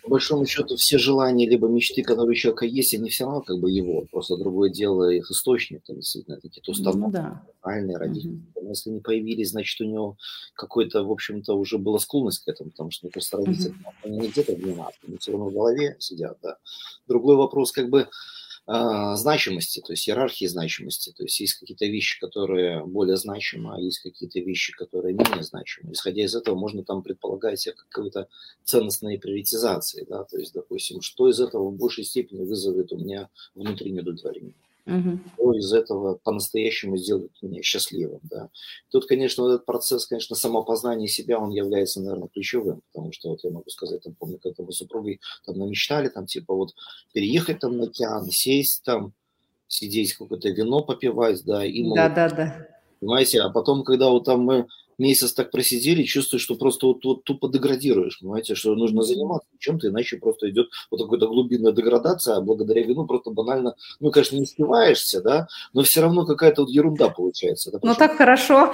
[0.03, 3.59] по большому счету все желания либо мечты, которые у человека есть, они все равно как
[3.59, 4.07] бы его.
[4.11, 7.43] Просто другое дело их источник, там, действительно, такие установки, ну, да.
[7.61, 8.41] правильные родители.
[8.55, 8.69] Угу.
[8.69, 10.17] Если не появились, значит, у него
[10.55, 13.93] какой-то, в общем-то, уже была склонность к этому, потому что, мне кажется, родители, угу.
[14.05, 16.57] они не где-то в они все равно в голове сидят, да.
[17.07, 18.09] Другой вопрос, как бы,
[18.69, 21.13] значимости, то есть иерархии значимости.
[21.17, 25.93] То есть есть какие-то вещи, которые более значимы, а есть какие-то вещи, которые менее значимы.
[25.93, 28.29] Исходя из этого можно там предполагать какую-то
[28.65, 30.05] ценностные приоритизации.
[30.09, 30.25] Да?
[30.25, 34.55] То есть, допустим, что из этого в большей степени вызовет у меня внутреннее удовлетворение.
[34.89, 35.53] Угу.
[35.53, 38.49] из этого по-настоящему сделает меня счастливым, да.
[38.91, 43.45] Тут, конечно, вот этот процесс, конечно, самопознания себя, он является, наверное, ключевым, потому что вот
[43.45, 46.75] я могу сказать, там, помню, когда мы с супругой там намечтали, там, типа, вот,
[47.13, 49.13] переехать там на океан, сесть там,
[49.67, 51.95] сидеть, какое-то вино попивать, да, и мы...
[51.95, 52.69] Да, да, да.
[53.01, 54.67] Понимаете, а потом, когда вот там мы
[54.99, 59.89] месяц так просидели, чувствуешь, что просто вот, вот тупо деградируешь, понимаете, что нужно заниматься чем-то,
[59.89, 64.43] иначе просто идет вот какая-то глубинная деградация, а благодаря вину просто банально, ну, конечно, не
[64.43, 67.71] успеваешься, да, но все равно какая-то вот ерунда получается.
[67.71, 68.73] Да, ну, так хорошо.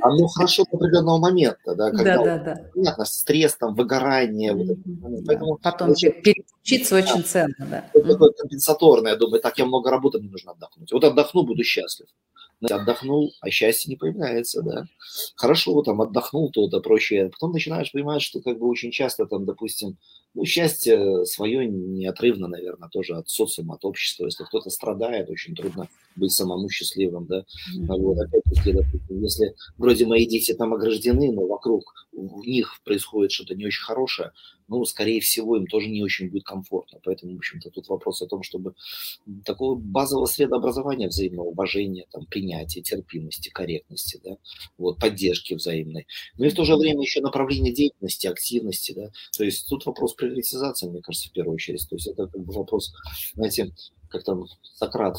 [0.00, 2.70] Оно хорошо до определенного момента, да, когда, да, да, да.
[2.74, 4.52] понятно, стресс, там, выгорание.
[4.52, 4.56] Mm-hmm.
[5.00, 7.90] Вот это, Поэтому Потом очень, переключиться очень да, ценно, да.
[7.94, 10.92] Это такое компенсаторное, я думаю, так, я много работы, мне нужно отдохнуть.
[10.92, 12.08] Вот отдохну, буду счастлив
[12.70, 14.84] отдохнул, а счастье не появляется, да.
[15.36, 17.30] Хорошо, там отдохнул, то-то прочее.
[17.30, 19.98] Потом начинаешь понимать, что как бы очень часто там, допустим,
[20.34, 24.26] ну, счастье свое неотрывно, наверное, тоже от социума, от общества.
[24.26, 27.40] Если кто-то страдает, очень трудно быть самому счастливым, да.
[27.40, 27.98] Mm-hmm.
[27.98, 33.54] Вот, опять-таки, допустим, если вроде мои дети там ограждены, но вокруг у них происходит что-то
[33.54, 34.32] не очень хорошее,
[34.68, 36.98] ну, скорее всего, им тоже не очень будет комфортно.
[37.04, 38.74] Поэтому, в общем-то, тут вопрос о том, чтобы
[39.44, 44.38] такого базового средообразования, взаимного уважения, там, принятия, терпимости, корректности, да,
[44.78, 46.06] вот, поддержки взаимной.
[46.38, 49.10] Но и в то же время еще направление деятельности, активности, да.
[49.36, 51.86] То есть тут вопрос приоритизации, мне кажется, в первую очередь.
[51.88, 52.92] То есть это как бы вопрос,
[53.34, 53.72] знаете,
[54.08, 55.16] как там Сократ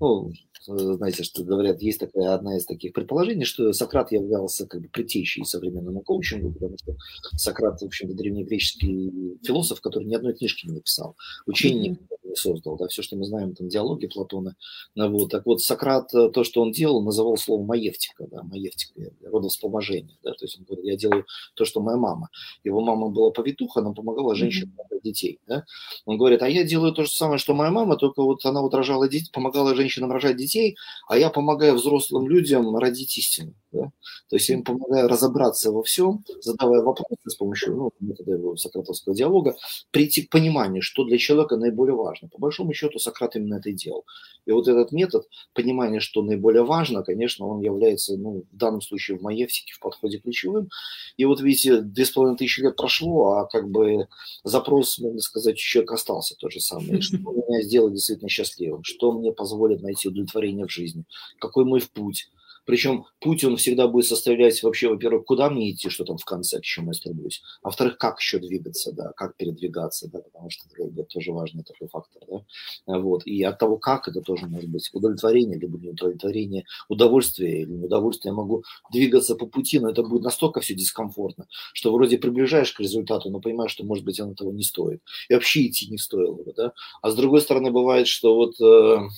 [0.00, 0.32] ну,
[0.66, 5.44] знаете, что говорят, есть такая одна из таких предположений, что Сократ являлся как бы предтечей
[5.44, 6.96] современному коучингу, потому что
[7.36, 12.18] Сократ, в общем-то, древнегреческий философ, который ни одной книжки не написал, учение mm-hmm.
[12.24, 14.56] не создал, да, все, что мы знаем, там, диалоги Платона,
[14.94, 19.00] ну, вот, так вот, Сократ, э, то, что он делал, называл слово маевтика, да, маевтика,
[19.22, 22.28] родовспоможение, да, то есть он говорит, я делаю то, что моя мама.
[22.64, 24.95] Его мама была повитуха, она помогала женщинам mm-hmm.
[25.06, 25.64] Детей, да,
[26.04, 28.74] он говорит, а я делаю то же самое, что моя мама, только вот она вот
[28.74, 30.76] рожала детей, помогала женщинам рожать детей,
[31.08, 33.54] а я помогаю взрослым людям родить истину.
[33.76, 33.92] Да?
[34.28, 38.56] То есть я им помогаю разобраться во всем, задавая вопросы с помощью ну, метода его
[38.56, 39.56] сократовского диалога,
[39.90, 42.28] прийти к пониманию, что для человека наиболее важно.
[42.28, 44.04] По большому счету Сократ именно это и делал.
[44.46, 49.18] И вот этот метод понимания, что наиболее важно, конечно, он является, ну, в данном случае
[49.18, 50.68] в Маевсике в подходе ключевым.
[51.16, 54.08] И вот видите, две с половиной тысячи лет прошло, а как бы
[54.44, 57.00] запрос, можно сказать, человек остался тот же самый.
[57.06, 61.04] Что меня сделает действительно счастливым, что мне позволит найти удовлетворение в жизни,
[61.38, 62.30] какой мой путь,
[62.66, 66.58] причем путь он всегда будет составлять вообще, во-первых, куда мне идти, что там в конце,
[66.58, 67.42] к чему я стремлюсь.
[67.62, 71.88] А во-вторых, как еще двигаться, да, как передвигаться, да, потому что это, тоже важный такой
[71.88, 72.98] фактор, да.
[72.98, 73.26] Вот.
[73.26, 78.30] И от того, как это тоже может быть удовлетворение, либо не удовлетворение, удовольствие или неудовольствие.
[78.32, 82.80] Я могу двигаться по пути, но это будет настолько все дискомфортно, что вроде приближаешь к
[82.80, 85.00] результату, но понимаешь, что, может быть, оно того не стоит.
[85.28, 86.72] И вообще идти не стоило бы, да.
[87.02, 89.08] А с другой стороны, бывает, что вот э,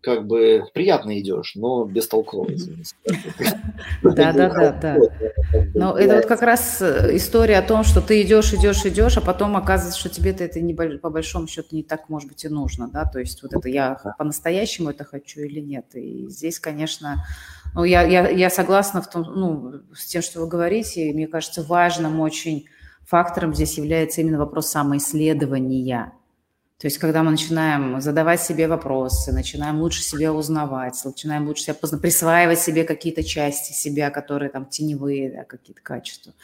[0.00, 2.50] как бы приятно идешь, но бестолково.
[4.02, 4.96] Да, да, да, да.
[5.74, 9.20] Но это вот как раз э, история о том, что ты идешь, идешь, идешь, а
[9.20, 12.88] потом оказывается, что тебе это не по большому счету не так, может быть, и нужно,
[12.88, 15.86] да, то есть вот это я по-настоящему это хочу или нет.
[15.94, 17.24] И здесь, конечно,
[17.74, 21.26] ну, я, я, я согласна в том, ну, с тем, что вы говорите, и мне
[21.26, 22.66] кажется, важным очень
[23.04, 26.12] фактором здесь является именно вопрос самоисследования–
[26.80, 31.74] то есть, когда мы начинаем задавать себе вопросы, начинаем лучше себя узнавать, начинаем лучше себя
[31.74, 36.34] познавать, присваивать себе какие-то части себя, которые там теневые, да, какие-то качества,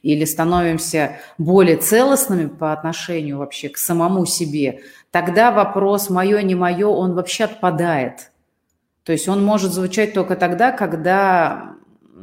[0.00, 6.86] или становимся более целостными по отношению вообще к самому себе, тогда вопрос «моё, не мое»,
[6.86, 8.30] он вообще отпадает.
[9.02, 11.74] То есть он может звучать только тогда, когда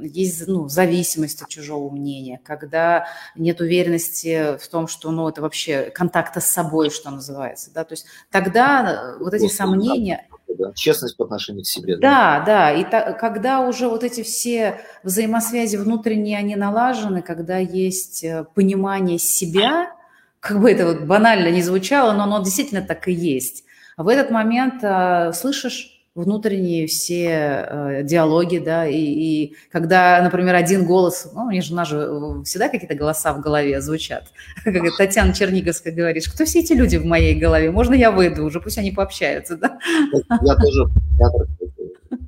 [0.02, 5.92] есть ну, зависимость от чужого мнения, когда нет уверенности в том, что ну, это вообще
[5.94, 7.72] контакта с собой, что называется.
[7.74, 7.84] Да?
[7.84, 10.28] То есть тогда вот эти Просто, сомнения...
[10.48, 11.98] Да, честность по отношению к себе.
[11.98, 12.74] Да, да, да.
[12.74, 19.20] и та, когда уже вот эти все взаимосвязи внутренние, они налажены, когда есть э, понимание
[19.20, 19.94] себя,
[20.40, 23.64] как бы это вот банально не звучало, но оно действительно так и есть.
[23.96, 30.86] В этот момент э, слышишь внутренние все э, диалоги, да, и, и когда, например, один
[30.86, 34.26] голос, ну, у них же, у нас же э, всегда какие-то голоса в голове звучат,
[34.64, 38.60] как Татьяна Черниговская говорит, кто все эти люди в моей голове, можно я выйду уже,
[38.60, 39.80] пусть они пообщаются, да?
[40.42, 40.86] Я тоже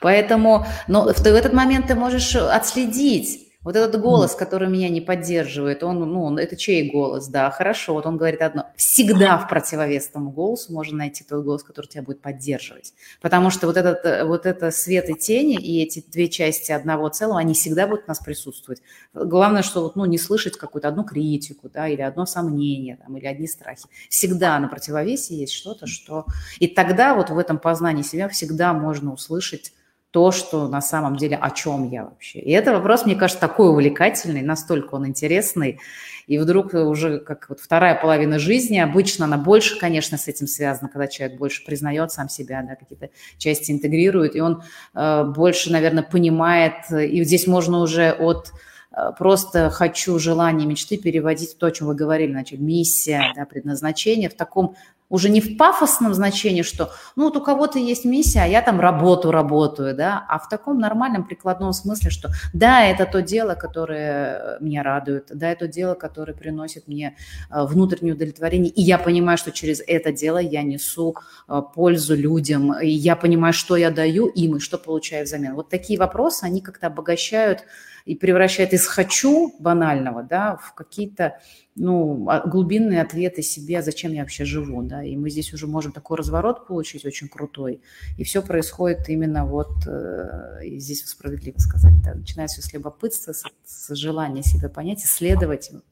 [0.00, 5.82] Поэтому, но в этот момент ты можешь отследить, Вот этот голос, который меня не поддерживает,
[5.82, 8.66] он, ну, это чей голос, да, хорошо, вот он говорит одно.
[8.76, 12.92] Всегда в противовес тому голосу можно найти тот голос, который тебя будет поддерживать.
[13.22, 17.08] Потому что вот, этот, э, вот это свет и тени, и эти две части одного
[17.08, 18.82] целого, они всегда будут у нас присутствовать.
[19.14, 23.26] Главное, что вот, ну, не слышать какую-то одну критику, да, или одно сомнение, там, или
[23.26, 23.84] одни страхи.
[24.10, 26.26] Всегда на противовесе есть что-то, что...
[26.58, 29.72] И тогда вот в этом познании себя всегда можно услышать
[30.14, 32.38] то, что на самом деле, о чем я вообще.
[32.38, 35.80] И это вопрос, мне кажется, такой увлекательный, настолько он интересный.
[36.28, 40.88] И вдруг уже как вот вторая половина жизни, обычно она больше, конечно, с этим связана,
[40.88, 44.62] когда человек больше признает сам себя, да, какие-то части интегрирует, и он
[44.94, 48.52] э, больше, наверное, понимает, и здесь можно уже от
[48.92, 54.30] э, просто хочу, желание, мечты переводить то, о чем вы говорили, значит, миссия, да, предназначение
[54.30, 54.76] в таком
[55.08, 58.80] уже не в пафосном значении, что ну вот у кого-то есть миссия, а я там
[58.80, 64.58] работу работаю, да, а в таком нормальном прикладном смысле, что да, это то дело, которое
[64.60, 67.16] меня радует, да, это то дело, которое приносит мне
[67.50, 71.16] э, внутреннее удовлетворение, и я понимаю, что через это дело я несу
[71.48, 75.54] э, пользу людям, и я понимаю, что я даю им и что получаю взамен.
[75.54, 77.64] Вот такие вопросы, они как-то обогащают
[78.04, 81.40] и превращают из «хочу» банального, да, в какие-то
[81.74, 85.92] ну, а, глубинные ответы себе, зачем я вообще живу, да, и мы здесь уже можем
[85.92, 87.80] такой разворот получить очень крутой,
[88.18, 93.44] и все происходит именно вот, э, и здесь справедливо сказать, да, начинается с любопытства, с,
[93.64, 95.84] с желания себя понять, исследовать, вот,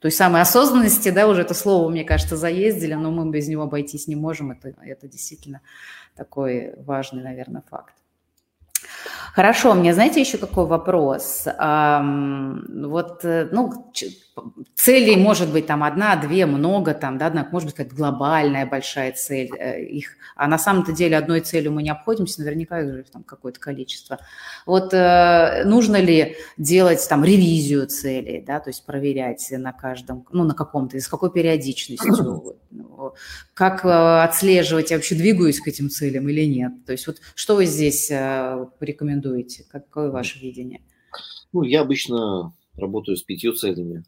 [0.00, 4.08] той самой осознанности, да, уже это слово, мне кажется, заездили, но мы без него обойтись
[4.08, 5.60] не можем, это, это действительно
[6.16, 7.94] такой важный, наверное, факт.
[9.34, 11.44] Хорошо, меня, знаете, еще какой вопрос?
[11.46, 13.92] Вот, э, ну,
[14.74, 19.12] целей может быть там одна, две, много там, да, однако может быть какая-то глобальная большая
[19.12, 23.22] цель э, их, а на самом-то деле одной целью мы не обходимся, наверняка их там
[23.22, 24.18] какое-то количество.
[24.66, 30.44] Вот э, нужно ли делать там ревизию целей, да, то есть проверять на каждом, ну,
[30.44, 32.56] на каком-то, с какой периодичностью,
[33.54, 37.66] как отслеживать, я вообще двигаюсь к этим целям или нет, то есть вот что вы
[37.66, 40.80] здесь порекомендуете, какое ваше видение?
[41.52, 44.04] Ну, я обычно работаю с пятью целями.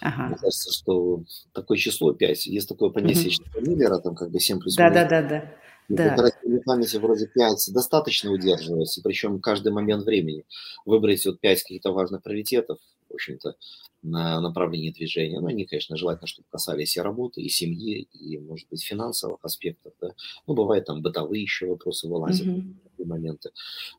[0.00, 0.28] Ага.
[0.28, 2.46] Мне кажется, что такое число 5.
[2.46, 3.70] Есть такое понятие угу.
[3.70, 5.44] Миллера, там как бы 7 плюс Да, да, да, да.
[5.90, 6.14] Да.
[6.14, 10.44] Оперативной памяти вроде 5 достаточно удерживается, причем каждый момент времени.
[10.86, 12.78] Выбрать вот 5 каких-то важных приоритетов,
[13.10, 13.56] в общем-то,
[14.02, 15.40] на направлении движения.
[15.40, 19.92] Ну, они, конечно, желательно, чтобы касались и работы, и семьи, и, может быть, финансовых аспектов.
[20.00, 20.14] Да?
[20.46, 22.46] Ну, бывает там бытовые еще вопросы вылазят.
[22.46, 23.50] Mm-hmm моменты.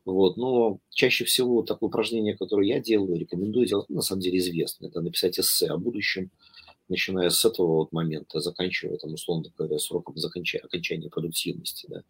[0.04, 0.36] Вот.
[0.36, 4.86] Но чаще всего такое упражнение, которое я делаю, рекомендую делать, на самом деле известно.
[4.86, 6.30] Это написать эссе о будущем,
[6.88, 11.86] начиная с этого вот момента, заканчивая, там, условно говоря, сроком окончания, окончания продуктивности.
[11.88, 12.02] Да.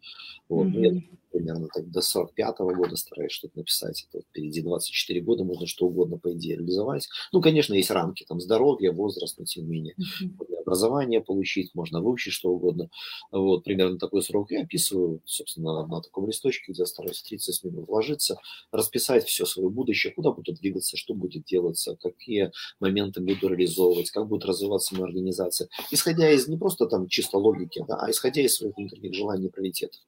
[0.49, 0.67] Вот.
[0.67, 1.03] Mm-hmm.
[1.33, 4.05] Примерно так до 45-го года стараюсь что-то написать.
[4.07, 7.09] Это вот впереди 24 года, можно что угодно, по идее, реализовать.
[7.31, 9.95] Ну, конечно, есть рамки, там, здоровье, возраст, но тем не менее.
[9.99, 10.61] Mm-hmm.
[10.61, 12.89] Образование получить, можно выучить что угодно.
[13.31, 18.37] Вот, примерно такой срок я описываю, собственно, на таком листочке, где стараюсь 30 минут вложиться,
[18.71, 24.27] расписать все свое будущее, куда буду двигаться, что будет делаться, какие моменты буду реализовывать, как
[24.27, 25.67] будет развиваться моя организация.
[25.91, 29.49] Исходя из не просто там чисто логики, да, а исходя из своих внутренних желаний и
[29.49, 29.99] приоритетов.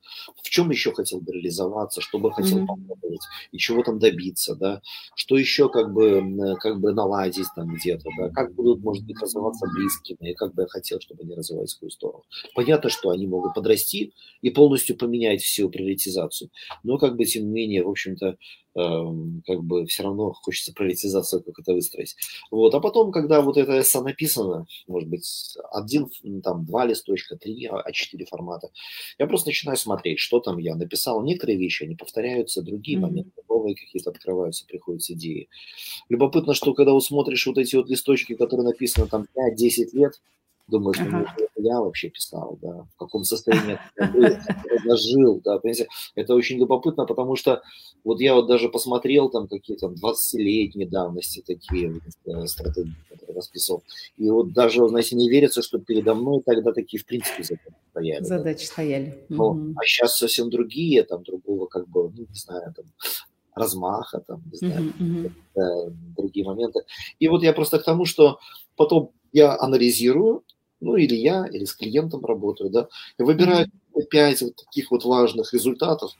[0.42, 2.67] В чем еще хотел хотел бы реализоваться, что бы хотел mm-hmm.
[2.67, 4.82] попробовать, и чего там добиться, да,
[5.15, 9.67] что еще как бы, как бы наладить там где-то, да, как будут, может быть, развиваться
[9.73, 12.23] близкими, и как бы я хотел, чтобы они развивались в свою сторону.
[12.56, 16.49] Понятно, что они могут подрасти и полностью поменять всю приоритизацию,
[16.84, 18.38] но как бы, тем не менее, в общем-то,
[18.76, 22.16] как бы все равно хочется приоритизацию как это выстроить.
[22.52, 22.76] Вот.
[22.76, 26.10] А потом, когда вот это эссе написано, может быть, один,
[26.44, 28.70] там, два листочка, три, а четыре формата,
[29.18, 31.24] я просто начинаю смотреть, что там я написал.
[31.24, 33.02] Некоторые вещи, они повторяются, другие mm-hmm.
[33.02, 35.50] моменты новые какие-то открываются, приходят идеи.
[36.10, 40.22] Любопытно, что когда вот смотришь вот эти вот листочки, которые написаны там 5-10 лет,
[40.67, 41.36] Думаешь, ага.
[41.38, 47.06] ну, я вообще писал, да, в каком состоянии я жил, да, понимаете, это очень любопытно,
[47.06, 47.62] потому что
[48.04, 53.84] вот я вот даже посмотрел там какие-то 20-летние давности такие э, стратегии, которые расписал,
[54.17, 58.23] и вот даже, знаете, не верится, что передо мной тогда такие, в принципе, задачи стояли.
[58.23, 58.71] Задачи да.
[58.71, 59.25] стояли.
[59.30, 59.73] Но, угу.
[59.78, 62.86] А сейчас совсем другие, там, другого, как бы, ну, не знаю, там,
[63.56, 65.93] размаха, там, не знаю, uh-huh, uh-huh.
[66.17, 66.82] другие моменты.
[67.19, 68.39] И вот я просто к тому, что
[68.75, 70.43] потом я анализирую,
[70.86, 72.88] ну или я, или с клиентом работаю, да,
[73.19, 73.67] и выбираю
[74.12, 76.12] пять вот таких вот важных результатов,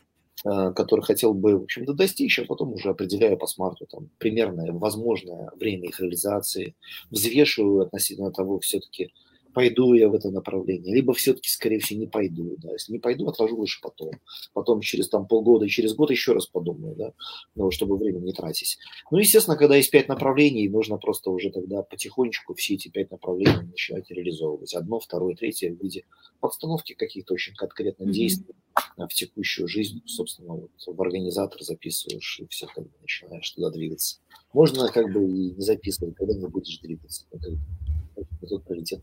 [0.46, 4.72] э, которые хотел бы, в общем-то, достичь, а потом уже определяю по смарту там примерное
[4.74, 6.76] возможное время их реализации,
[7.12, 9.12] взвешиваю относительно того, все-таки
[9.56, 13.26] пойду я в это направление, либо все-таки, скорее всего, не пойду, да, если не пойду,
[13.28, 14.12] отложу лучше потом,
[14.54, 17.14] потом через там полгода, через год еще раз подумаю, да,
[17.56, 18.78] ну, чтобы время не тратить.
[19.10, 23.70] Ну, естественно, когда есть пять направлений, нужно просто уже тогда потихонечку все эти пять направлений
[23.72, 26.04] начинать реализовывать, одно, второе, третье в виде
[26.42, 28.12] подстановки каких-то очень конкретных mm-hmm.
[28.12, 28.56] действий
[28.98, 34.20] в текущую жизнь, собственно, вот в организатор записываешь, и все как бы начинаешь туда двигаться.
[34.52, 37.26] Можно как бы и не записывать, когда не будешь двигаться.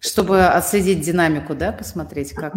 [0.00, 2.54] Чтобы отследить динамику, да, посмотреть, как...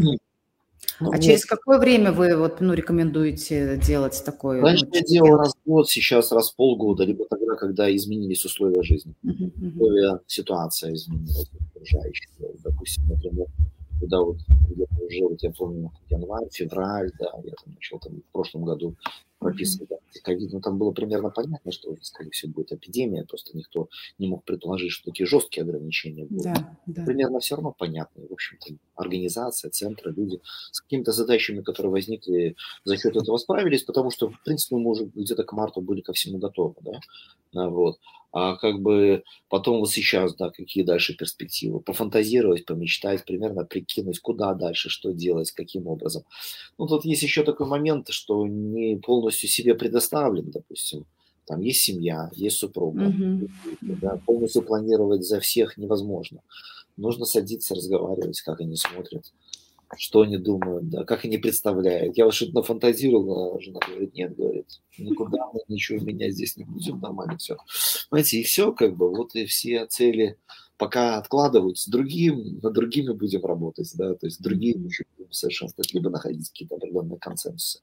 [0.99, 1.23] Ну, а нет.
[1.23, 4.61] через какое время вы вот, ну, рекомендуете делать такое?
[4.61, 8.45] Раньше ну, я делал раз в год, сейчас раз в полгода, либо тогда, когда изменились
[8.45, 12.29] условия жизни, uh-huh, условия, ситуация изменилась окружающая.
[12.63, 13.47] Допустим, например,
[13.99, 14.37] когда вот
[15.01, 18.95] уже, вот я помню, январь, февраль, да, я там начал там в прошлом году
[19.45, 23.89] прописывать да, ковид, ну там было примерно понятно, что, скорее всего, будет эпидемия, просто никто
[24.17, 26.43] не мог предположить, что такие жесткие ограничения будут.
[26.43, 27.05] Да, да.
[27.05, 30.39] Примерно все равно понятно, в общем-то, организация, центры, люди
[30.71, 35.05] с какими-то задачами, которые возникли за счет этого справились, потому что, в принципе, мы уже
[35.13, 36.99] где-то к марту были ко всему готовы, да,
[37.53, 37.99] а, вот
[38.38, 44.53] а как бы потом вот сейчас, да, какие дальше перспективы, пофантазировать, помечтать, примерно прикинуть, куда
[44.53, 46.23] дальше, что делать, каким образом.
[46.77, 51.05] Ну, тут есть еще такой момент, что не полностью себе предоставлен, допустим,
[51.45, 53.49] там есть семья, есть супруга, mm-hmm.
[54.01, 56.41] да, полностью планировать за всех невозможно.
[56.97, 59.31] Нужно садиться, разговаривать, как они смотрят,
[59.97, 62.17] что они думают, да, как они представляют.
[62.17, 66.63] Я вот что-то нафантазировал, а жена говорит, нет, говорит, никуда мы ничего менять здесь не
[66.63, 67.58] будем, нормально все.
[68.10, 70.38] Знаете, и все, как бы, вот и все цели
[70.77, 76.10] пока откладываются, другим, над другими будем работать, да, то есть другие еще будем совершенствовать, либо
[76.10, 77.79] находить какие-то определенные консенсусы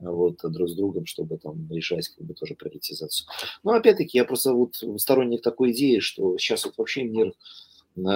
[0.00, 3.28] вот, друг с другом, чтобы там решать как бы тоже приоритизацию.
[3.62, 7.32] Но опять-таки я просто вот сторонник такой идеи, что сейчас вот вообще мир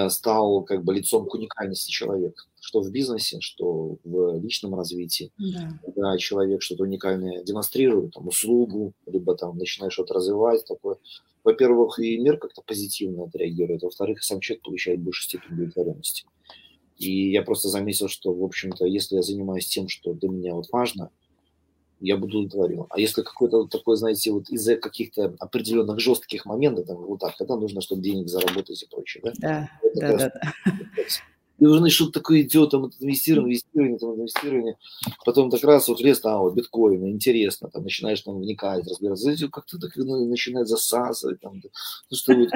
[0.08, 5.32] стал как бы лицом к уникальности человека, что в бизнесе, что в личном развитии.
[5.38, 5.78] Да.
[5.84, 10.96] Когда человек что-то уникальное демонстрирует, там, услугу, либо там начинает что-то развивать, такое,
[11.44, 16.26] во-первых, и мир как-то позитивно отреагирует, во-вторых, сам человек получает больше степень удовлетворенности.
[16.96, 20.66] И я просто заметил, что, в общем-то, если я занимаюсь тем, что для меня вот
[20.72, 21.10] важно–
[22.00, 22.86] я буду удовлетворен.
[22.90, 27.36] А если какой-то вот такой, знаете, вот из-за каких-то определенных жестких моментов, там, вот так,
[27.36, 29.32] тогда нужно, чтобы денег заработать и прочее, да?
[29.38, 30.32] Да, да, да.
[31.58, 34.76] И уже что-то такое идет, там, инвестирование, инвестирование, там, инвестирование.
[35.24, 39.22] Потом так раз вот лес, а, вот, биткоины, интересно, там, начинаешь там вникать, разбираться.
[39.22, 42.50] Знаете, как-то так ну, начинает засасывать, там, ну, что вот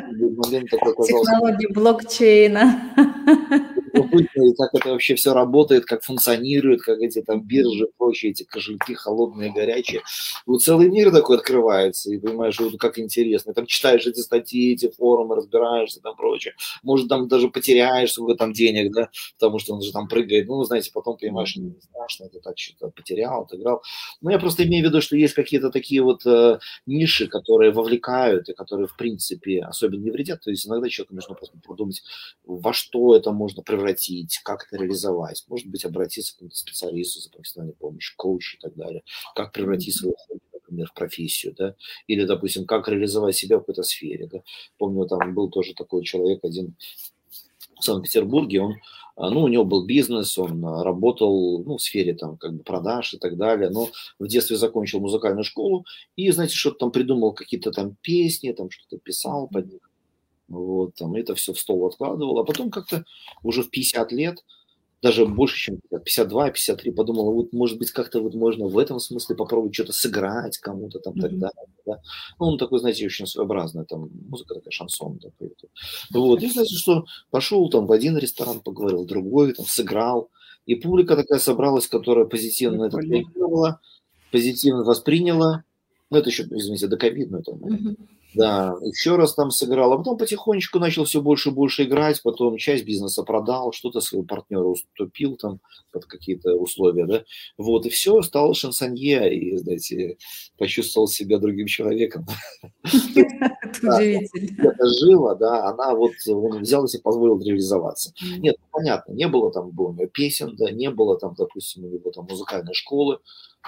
[0.46, 1.32] момент такой оказался.
[1.32, 2.94] Технологии блокчейна
[3.92, 8.94] и как это вообще все работает, как функционирует, как эти там биржи, прочие эти кошельки
[8.94, 10.02] холодные, горячие.
[10.46, 13.54] Вот целый мир такой открывается, и понимаешь, вот как интересно.
[13.54, 16.54] Там читаешь эти статьи, эти форумы, разбираешься там прочее.
[16.82, 20.46] Может, там даже потеряешь сколько там денег, да, потому что он же там прыгает.
[20.46, 23.82] Ну, знаете, потом понимаешь, не страшно, это так что-то потерял, отыграл.
[24.20, 28.48] Но я просто имею в виду, что есть какие-то такие вот э, ниши, которые вовлекают
[28.48, 30.40] и которые, в принципе, особенно не вредят.
[30.42, 32.02] То есть иногда человеку нужно просто подумать,
[32.44, 35.44] во что это можно превратить превратить, как это реализовать.
[35.48, 39.02] Может быть, обратиться к специалисту за профессиональной помощью, коучу и так далее.
[39.34, 40.14] Как превратить свою
[40.54, 41.74] например, в профессию, да,
[42.06, 44.42] или, допустим, как реализовать себя в какой-то сфере, да.
[44.78, 46.76] Помню, там был тоже такой человек один
[47.80, 48.74] в Санкт-Петербурге, он,
[49.16, 52.62] а, ну, у него был бизнес, он а, работал, ну, в сфере там как бы
[52.62, 53.88] продаж и так далее, но
[54.20, 58.98] в детстве закончил музыкальную школу и, знаете, что-то там придумал, какие-то там песни, там что-то
[58.98, 59.89] писал под них,
[60.50, 62.38] вот, там, это все в стол откладывал.
[62.38, 63.04] А потом как-то
[63.42, 64.44] уже в 50 лет,
[65.00, 69.34] даже больше, чем 52, 53, подумал, вот, может быть, как-то вот можно в этом смысле
[69.34, 71.20] попробовать что-то сыграть кому-то там mm-hmm.
[71.20, 71.66] так далее.
[71.86, 72.00] Да?
[72.38, 75.54] Ну, он такой, знаете, очень своеобразный, там, музыка такая, шансон такой.
[76.10, 80.28] Вот, и, знаете, что пошел там в один ресторан, поговорил, в другой, там, сыграл.
[80.66, 83.80] И публика такая собралась, которая позитивно это реагировала,
[84.30, 85.64] позитивно восприняла.
[86.10, 87.52] Ну, это еще, извините, до ковидно это.
[87.52, 87.96] Mm-hmm.
[88.34, 92.56] Да, еще раз там сыграл, а потом потихонечку начал все больше и больше играть, потом
[92.58, 95.60] часть бизнеса продал, что-то своему партнеру уступил там
[95.92, 97.24] под какие-то условия, да,
[97.58, 100.16] вот, и все, стал шансонье, и, знаете,
[100.58, 102.24] почувствовал себя другим человеком.
[103.82, 108.12] Это жила, да, она вот, он взял и позволил реализоваться.
[108.38, 112.10] Нет, ну, понятно, не было там, было песен, да, не было там, допустим, у него
[112.10, 113.18] там музыкальной школы,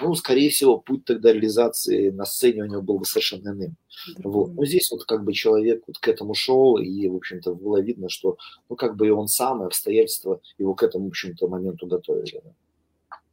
[0.01, 3.75] ну, скорее всего, путь тогда реализации на сцене у него был бы совершенно иным.
[4.23, 4.53] Вот.
[4.53, 8.09] Но здесь вот как бы человек вот к этому шел, и, в общем-то, было видно,
[8.09, 8.37] что,
[8.69, 12.41] ну, как бы и он сам, и обстоятельства его к этому, в общем-то, моменту готовили.
[12.43, 12.51] Да.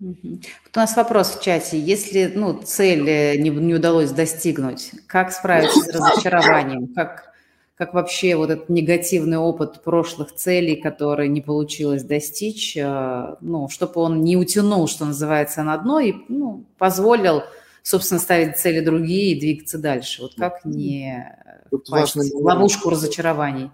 [0.01, 1.79] Вот у нас вопрос в чате.
[1.79, 6.95] Если ну, цель э, не, не удалось достигнуть, как справиться с разочарованием?
[6.95, 7.35] Как,
[7.81, 14.03] как вообще вот этот негативный опыт прошлых целей, которые не получилось достичь, э, ну, чтобы
[14.03, 17.41] он не утянул, что называется, на дно и ну, позволил,
[17.83, 20.21] собственно, ставить цели другие и двигаться дальше.
[20.21, 21.27] Вот как не
[21.71, 23.71] Тут важно, ловушку разочарований.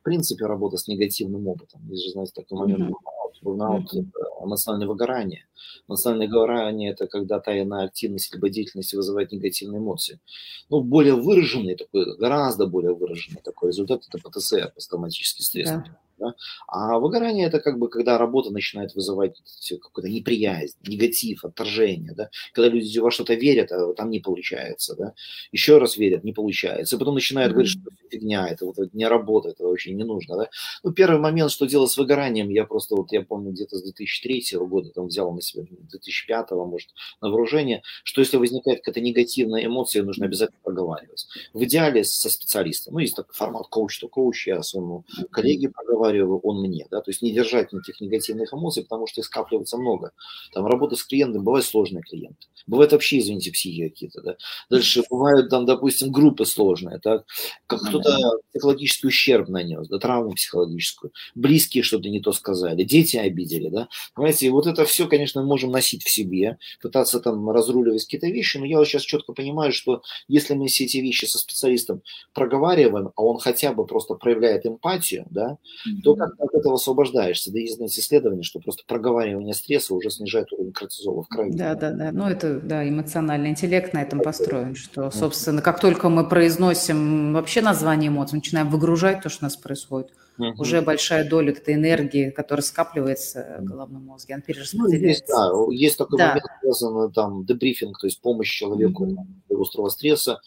[0.00, 1.82] В принципе, работа с негативным опытом.
[1.90, 4.44] Есть же, знаете, такой момент, mm-hmm бурнаут mm-hmm.
[4.44, 5.46] эмоциональное выгорание.
[5.88, 10.20] Эмоциональное выгорание– это когда та иная активность либо деятельность вызывает негативные эмоции.
[10.68, 15.70] Ну, более выраженный такой, гораздо более выраженный такой результат– это ПТСР, посттравматический стресс.
[15.70, 15.84] Yeah.
[16.20, 16.34] Да?
[16.68, 19.40] А выгорание это как бы когда работа начинает вызывать
[19.70, 22.12] какую-то неприязнь, негатив, отторжение.
[22.14, 22.30] Да?
[22.52, 24.94] Когда люди во что-то верят, а там не получается.
[24.96, 25.14] Да?
[25.52, 26.96] Еще раз верят, не получается.
[26.96, 27.54] И потом начинают mm-hmm.
[27.54, 30.36] говорить, что это фигня, это вот не работает, это вообще не нужно.
[30.36, 30.50] Да?
[30.82, 34.58] Ну, первый момент, что делать с выгоранием, я просто вот, я помню, где-то с 2003
[34.58, 36.90] года там взял на себя, 2005, может,
[37.20, 41.26] на вооружение, что если возникает какая-то негативная эмоция, нужно обязательно проговаривать.
[41.52, 42.94] В идеале со специалистом.
[42.94, 47.22] Ну, есть такой формат коуч-то-коуч, я своему коллеге проговариваю, проговариваю он мне, да, то есть
[47.22, 50.12] не держать этих негативных эмоций, потому что их скапливается много.
[50.52, 54.36] Там работа с клиентом, бывают сложные клиенты, бывают вообще, извините, психи какие-то, да.
[54.68, 57.24] Дальше бывают там, допустим, группы сложные, так,
[57.66, 63.68] как кто-то психологический ущерб нанес, да, травму психологическую, близкие что-то не то сказали, дети обидели,
[63.68, 63.88] да.
[64.14, 68.58] Понимаете, и вот это все, конечно, можем носить в себе, пытаться там разруливать какие-то вещи,
[68.58, 72.02] но я вот сейчас четко понимаю, что если мы все эти вещи со специалистом
[72.32, 75.58] проговариваем, а он хотя бы просто проявляет эмпатию, да,
[76.00, 77.52] то как ты от этого освобождаешься.
[77.52, 81.52] Да есть знаете, исследования, что просто проговаривание стресса уже снижает уровень кортизола в крови.
[81.52, 82.10] Да, да, да.
[82.12, 87.62] Ну, это, да, эмоциональный интеллект на этом построен, что, собственно, как только мы произносим вообще
[87.62, 90.60] название эмоций, начинаем выгружать то, что у нас происходит, угу.
[90.60, 95.24] уже большая доля этой энергии, которая скапливается в головном мозге, она перераспределяется.
[95.28, 96.28] Ну, есть, да, есть такой да.
[96.28, 99.62] момент, связан там дебрифинг, то есть помощь человеку угу.
[99.62, 100.40] острого стресса,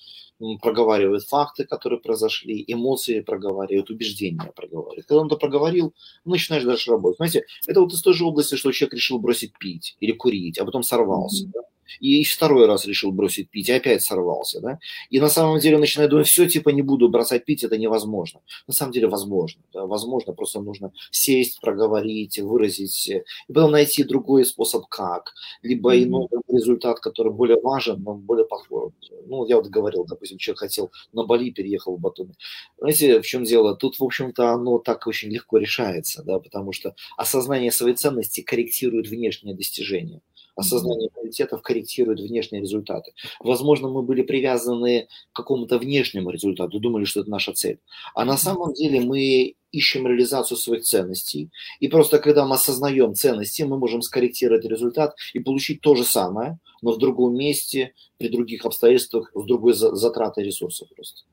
[0.61, 5.05] проговаривает факты, которые произошли, эмоции проговаривает, убеждения проговаривает.
[5.07, 5.93] Когда он это проговорил,
[6.25, 7.17] начинаешь дальше работать.
[7.17, 10.65] Знаете, это вот из той же области, что человек решил бросить пить или курить, а
[10.65, 11.45] потом сорвался.
[11.45, 11.51] Mm-hmm.
[11.53, 11.59] Да?
[11.99, 14.79] И второй раз решил бросить пить, и опять сорвался, да,
[15.09, 18.41] и на самом деле начинает думать, все, типа, не буду бросать пить, это невозможно.
[18.67, 24.45] На самом деле возможно, да, возможно, просто нужно сесть, проговорить, выразить, и потом найти другой
[24.45, 26.03] способ как, либо mm-hmm.
[26.03, 28.91] иной результат, который более важен, но более похож.
[29.25, 32.35] Ну, я вот говорил, допустим, человек хотел на Бали, переехал в Батуми.
[32.77, 33.75] Знаете, в чем дело?
[33.75, 39.07] Тут, в общем-то, оно так очень легко решается, да, потому что осознание своей ценности корректирует
[39.07, 40.21] внешние достижения
[40.55, 43.13] осознание приоритетов корректирует внешние результаты.
[43.39, 47.79] Возможно, мы были привязаны к какому-то внешнему результату, думали, что это наша цель.
[48.13, 51.49] А на самом деле мы ищем реализацию своих ценностей.
[51.79, 56.59] И просто когда мы осознаем ценности, мы можем скорректировать результат и получить то же самое,
[56.81, 61.23] но в другом месте, при других обстоятельствах, с другой затратой ресурсов просто.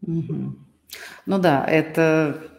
[0.00, 2.57] Ну да, это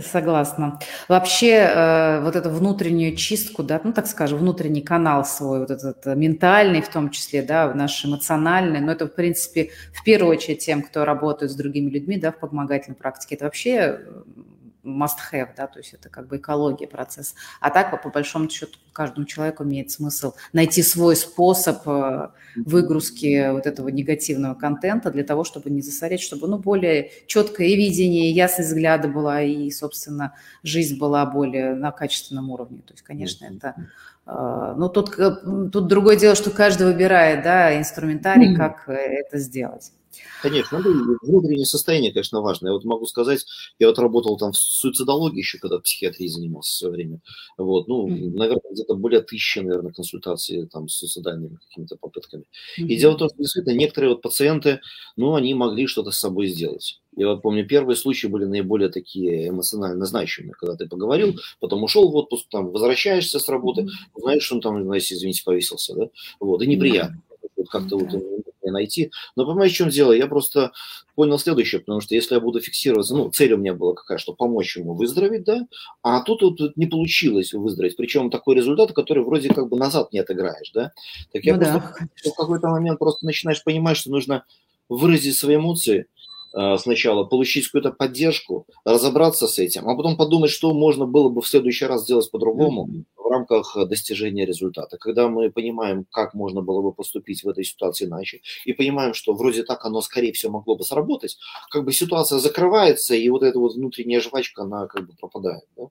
[0.00, 0.78] согласна.
[1.08, 6.06] Вообще, э, вот эту внутреннюю чистку, да, ну, так скажем, внутренний канал свой, вот этот
[6.06, 10.58] э, ментальный в том числе, да, наш эмоциональный, но это, в принципе, в первую очередь
[10.58, 14.00] тем, кто работает с другими людьми, да, в помогательной практике, это вообще
[14.84, 17.34] must have, да, то есть это как бы экология процесса.
[17.60, 23.66] А так, по большому счету, каждому человеку имеет смысл найти свой способ э, выгрузки вот
[23.66, 28.34] этого негативного контента для того, чтобы не засорять, чтобы, ну, более четкое и видение, и
[28.34, 32.82] ясность взгляда была, и, собственно, жизнь была более на качественном уровне.
[32.86, 33.74] То есть, конечно, это...
[34.26, 35.30] Э, ну, тут, э,
[35.70, 39.92] тут другое дело, что каждый выбирает, да, инструментарий, как это сделать.
[40.42, 42.68] Конечно, ну, внутреннее состояние, конечно, важно.
[42.68, 43.44] Я вот могу сказать,
[43.78, 47.20] я вот работал там в суицидологии еще, когда психиатрии занимался в свое время.
[47.56, 48.36] Вот, ну, mm-hmm.
[48.36, 52.44] наверное, где-то более тысячи, наверное, консультаций там с суицидальными какими-то попытками.
[52.78, 52.86] Mm-hmm.
[52.86, 54.80] И дело в том, что действительно некоторые вот пациенты,
[55.16, 57.00] ну, они могли что-то с собой сделать.
[57.14, 62.10] Я вот помню, первые случаи были наиболее такие эмоционально значимые, когда ты поговорил, потом ушел
[62.10, 66.08] в отпуск, там, возвращаешься с работы, знаешь, что он там, извините, повесился, да,
[66.40, 67.20] вот, и неприятно.
[67.56, 68.08] Вот как-то вот
[68.70, 69.10] найти.
[69.36, 70.12] Но понимаете, в чем дело?
[70.12, 70.72] Я просто
[71.14, 74.32] понял следующее, потому что если я буду фиксироваться, ну, цель у меня была какая, что
[74.32, 75.66] помочь ему выздороветь, да,
[76.02, 80.20] а тут вот не получилось выздороветь, причем такой результат, который вроде как бы назад не
[80.20, 80.92] отыграешь, да.
[81.32, 84.44] Так я ну, просто да, в какой-то момент просто начинаешь понимать, что нужно
[84.88, 86.06] выразить свои эмоции,
[86.54, 91.40] Э, сначала получить какую-то поддержку, разобраться с этим, а потом подумать, что можно было бы
[91.40, 93.11] в следующий раз сделать по-другому в
[93.42, 94.96] рамках достижения результата.
[94.98, 99.34] Когда мы понимаем, как можно было бы поступить в этой ситуации иначе, и понимаем, что
[99.34, 101.38] вроде так оно, скорее всего, могло бы сработать,
[101.70, 105.64] как бы ситуация закрывается, и вот эта вот внутренняя жвачка, она как бы пропадает.
[105.76, 105.84] Да?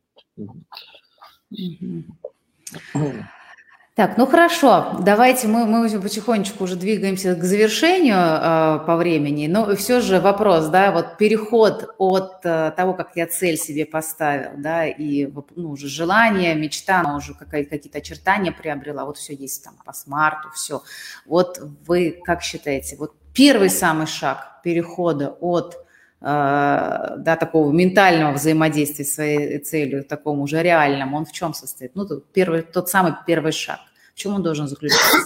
[4.01, 9.75] Так, ну хорошо, давайте мы, мы потихонечку уже двигаемся к завершению э, по времени, но
[9.75, 14.87] все же вопрос, да, вот переход от э, того, как я цель себе поставил, да,
[14.87, 19.93] и ну, уже желание, мечта, она уже какие-то очертания приобрела, вот все есть там по
[19.93, 20.81] смарту, все.
[21.27, 25.75] Вот вы как считаете, вот первый самый шаг перехода от
[26.21, 31.95] э, да, такого ментального взаимодействия с своей целью, такому уже реальному, он в чем состоит?
[31.95, 33.77] Ну, первый, тот самый первый шаг.
[34.21, 35.17] Чем он должен заключаться?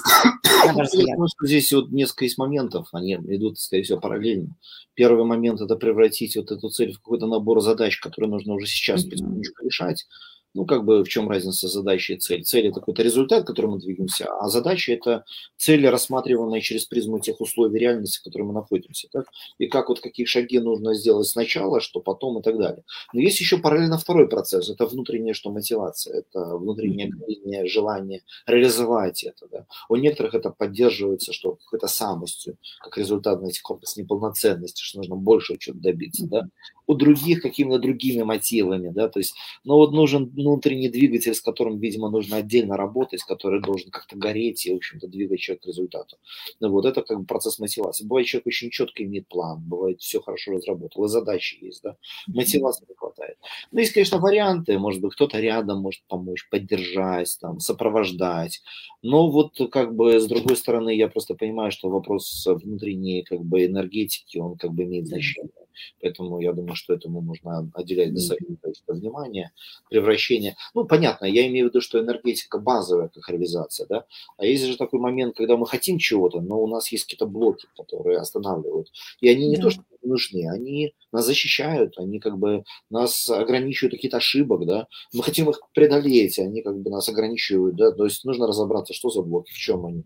[0.63, 4.55] Я думаю, что здесь вот несколько есть моментов, они идут, скорее всего, параллельно.
[4.93, 9.03] Первый момент– это превратить вот эту цель в какой-то набор задач, которые нужно уже сейчас
[9.03, 10.07] потихонечку решать
[10.55, 12.43] ну, как бы в чем разница задачи и цель?
[12.43, 15.25] Цель– это какой-то результат, к которому мы двигаемся, а задача– это
[15.57, 19.09] цели, рассматриваемые через призму тех условий реальности, в которых мы находимся.
[19.11, 19.25] Так?
[19.57, 22.83] И как вот какие шаги нужно сделать сначала, что потом и так далее.
[23.13, 29.25] Но есть еще параллельно второй процесс– это внутренняя что мотивация, это внутреннее горение, желание реализовать
[29.25, 29.47] это.
[29.51, 29.65] Да?
[29.89, 35.57] У некоторых это поддерживается что какой-то самостью, как результат знаете, комплекс неполноценности, что нужно больше
[35.57, 36.25] чего-то добиться.
[36.27, 36.47] Да?
[36.87, 41.79] У других какими-то другими мотивами, да, то есть, ну вот нужен внутренний двигатель, с которым,
[41.79, 46.17] видимо, нужно отдельно работать, который должен как-то гореть и, в общем-то, двигать человека к результату.
[46.59, 48.05] Ну вот это как бы процесс мотивации.
[48.05, 52.85] Бывает, человек очень четко имеет план, бывает, все хорошо разработал, и задачи есть, да, мотивации
[52.87, 53.37] не хватает.
[53.71, 58.61] Ну, есть, конечно, варианты, может быть, кто-то рядом может помочь, поддержать, там, сопровождать,
[59.01, 63.65] но вот как бы с другой стороны, я просто понимаю, что вопрос внутренней как бы
[63.65, 65.64] энергетики, он как бы имеет значение.
[66.01, 69.51] Поэтому я думаю, что этому нужно отделять достаточное количество внимания,
[69.89, 70.55] превращение.
[70.73, 74.05] Ну, понятно, я имею в виду, что энергетика базовая, как реализация, да.
[74.37, 77.67] А есть же такой момент, когда мы хотим чего-то, но у нас есть какие-то блоки,
[77.75, 78.91] которые останавливают.
[79.21, 79.63] И они не да.
[79.63, 84.87] то, что нужны, они нас защищают, они как бы нас ограничивают какие-то ошибок, да.
[85.13, 87.91] Мы хотим их преодолеть, они как бы нас ограничивают, да.
[87.91, 90.03] То есть нужно разобраться, что за блоки, в чем они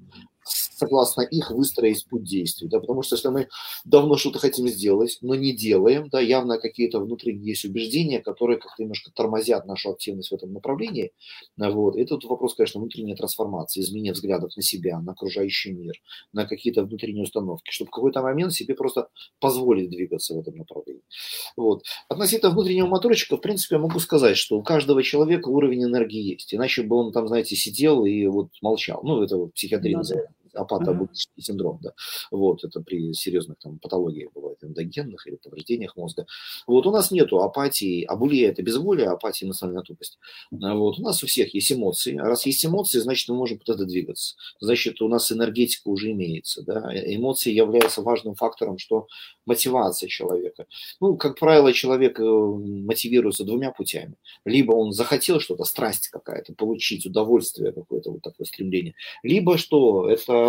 [0.79, 3.49] согласно их выстроить путь действий, да, потому что если мы
[3.83, 8.81] давно что-то хотим сделать, но не делаем, да, явно какие-то внутренние есть убеждения, которые как-то
[8.81, 11.11] немножко тормозят нашу активность в этом направлении,
[11.57, 15.95] вот, и тут вопрос, конечно, внутренней трансформации, изменения взглядов на себя, на окружающий мир,
[16.31, 19.09] на какие-то внутренние установки, чтобы в какой-то момент себе просто
[19.41, 21.03] позволить двигаться в этом направлении.
[21.57, 21.83] Вот.
[22.07, 26.53] Относительно внутреннего моторчика, в принципе, я могу сказать, что у каждого человека уровень энергии есть,
[26.53, 30.38] иначе бы он там, знаете, сидел и вот молчал, ну, это вот психиатрия ну называется
[30.59, 31.93] апатоабутический синдром, да.
[32.31, 36.25] Вот, это при серьезных там патологиях бывает, эндогенных или повреждениях мозга.
[36.67, 40.19] Вот, у нас нету апатии, абулия– это безволие, апатия– эмоциональная тупость.
[40.61, 43.59] А вот, у нас у всех есть эмоции, а раз есть эмоции, значит, мы можем
[43.59, 44.35] куда-то двигаться.
[44.59, 46.91] Значит, у нас энергетика уже имеется, да.
[46.93, 49.07] Эмоции являются важным фактором, что
[49.45, 50.65] мотивация человека.
[50.99, 54.15] Ну, как правило, человек э, мотивируется двумя путями.
[54.45, 58.93] Либо он захотел что-то, страсть какая-то, получить удовольствие какое-то, вот такое стремление.
[59.23, 60.48] Либо что, это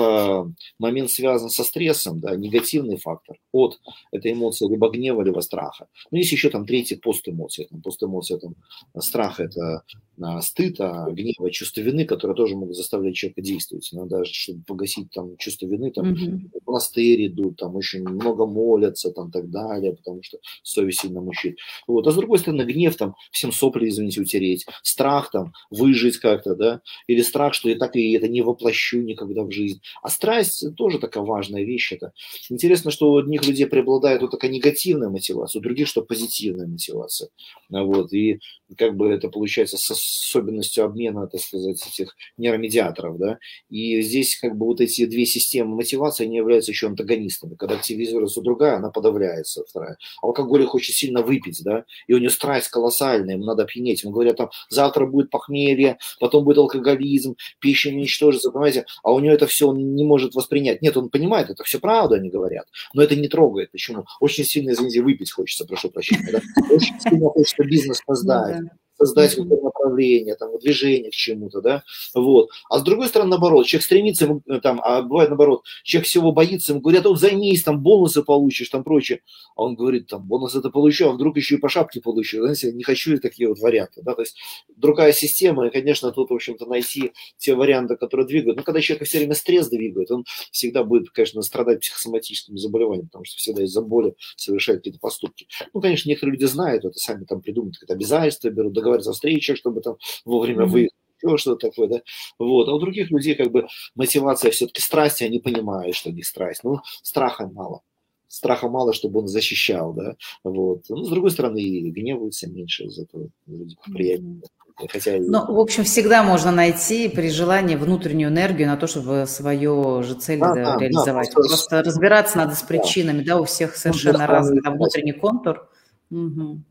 [0.78, 3.78] момент связан со стрессом, да, негативный фактор от
[4.12, 5.86] этой эмоции либо гнева, либо страха.
[6.10, 7.66] Ну, есть еще там третий постэмоция.
[7.66, 8.54] Там, постэмоция, там,
[8.98, 9.82] страх– это
[10.20, 13.88] а, стыд, а гнева, чувство вины, которые тоже могут заставлять человека действовать.
[13.92, 16.60] Иногда, чтобы погасить там чувство вины, там, mm-hmm.
[16.66, 21.56] монастырь идут, там очень много молятся, там, так далее, потому что совесть сильно мучает.
[21.86, 22.06] Вот.
[22.06, 26.80] А с другой стороны, гнев, там, всем сопли, извините, утереть, страх, там, выжить как-то, да,
[27.06, 29.79] или страх, что я так и это не воплощу никогда в жизнь.
[30.02, 31.92] А страсть тоже такая важная вещь.
[31.92, 32.12] Это
[32.48, 37.30] интересно, что у одних людей преобладает вот такая негативная мотивация, у других, что позитивная мотивация.
[37.68, 38.12] Вот.
[38.12, 38.40] И
[38.76, 43.38] как бы это получается с особенностью обмена, так сказать, этих нейромедиаторов, да.
[43.68, 47.54] И здесь как бы вот эти две системы мотивации, они являются еще антагонистами.
[47.54, 49.96] Когда активизируется другая, она подавляется, вторая.
[50.22, 54.02] Алкоголик хочет сильно выпить, да, и у него страсть колоссальная, ему надо опьянеть.
[54.02, 59.34] Ему говорят, там, завтра будет похмелье, потом будет алкоголизм, пища уничтожится, понимаете, а у него
[59.34, 60.82] это все он не может воспринять.
[60.82, 63.72] Нет, он понимает, это все правда, они говорят, но это не трогает.
[63.72, 64.04] Почему?
[64.20, 66.40] Очень сильно, извините, выпить хочется, прошу прощения, да?
[66.70, 68.59] Очень сильно хочется бизнес ну
[69.00, 71.82] создать какое-то направление, там, движение к чему-то, да,
[72.14, 72.50] вот.
[72.68, 76.32] А с другой стороны, наоборот, человек стремится, ему, э, там, а бывает наоборот, человек всего
[76.32, 79.22] боится, ему говорят, вот займись, там, бонусы получишь, там, прочее.
[79.56, 82.72] А он говорит, там, бонусы это получу, а вдруг еще и по шапке получу, знаете,
[82.72, 84.36] не хочу такие вот варианты, да, то есть
[84.76, 88.58] другая система, и, конечно, тут, в общем-то, найти те варианты, которые двигают.
[88.58, 93.24] Но когда человек все время стресс двигает, он всегда будет, конечно, страдать психосоматическим заболеванием, потому
[93.24, 95.46] что всегда из-за боли совершает какие-то поступки.
[95.72, 99.14] Ну, конечно, некоторые люди знают это, сами там придумают какие-то обязательства, берут, договор договариваться о
[99.14, 102.00] встречах, чтобы там вовремя выехать еще что-то такое, да,
[102.38, 106.64] вот, а у других людей как бы мотивация все-таки страсти, они понимают, что них страсть,
[106.64, 107.82] ну, страха мало,
[108.26, 112.98] страха мало, чтобы он защищал, да, вот, ну, с другой стороны, и гневаются меньше из
[112.98, 114.40] этого, люди приятнее.
[114.88, 115.18] Хотя...
[115.18, 120.14] Ну, в общем, всегда можно найти при желании внутреннюю энергию на то, чтобы свою же
[120.14, 121.28] цель да, да, реализовать.
[121.28, 121.50] Да, просто...
[121.50, 125.68] просто разбираться надо с причинами, да, да у всех совершенно ну, разный там, внутренний контур.
[126.10, 126.62] Угу.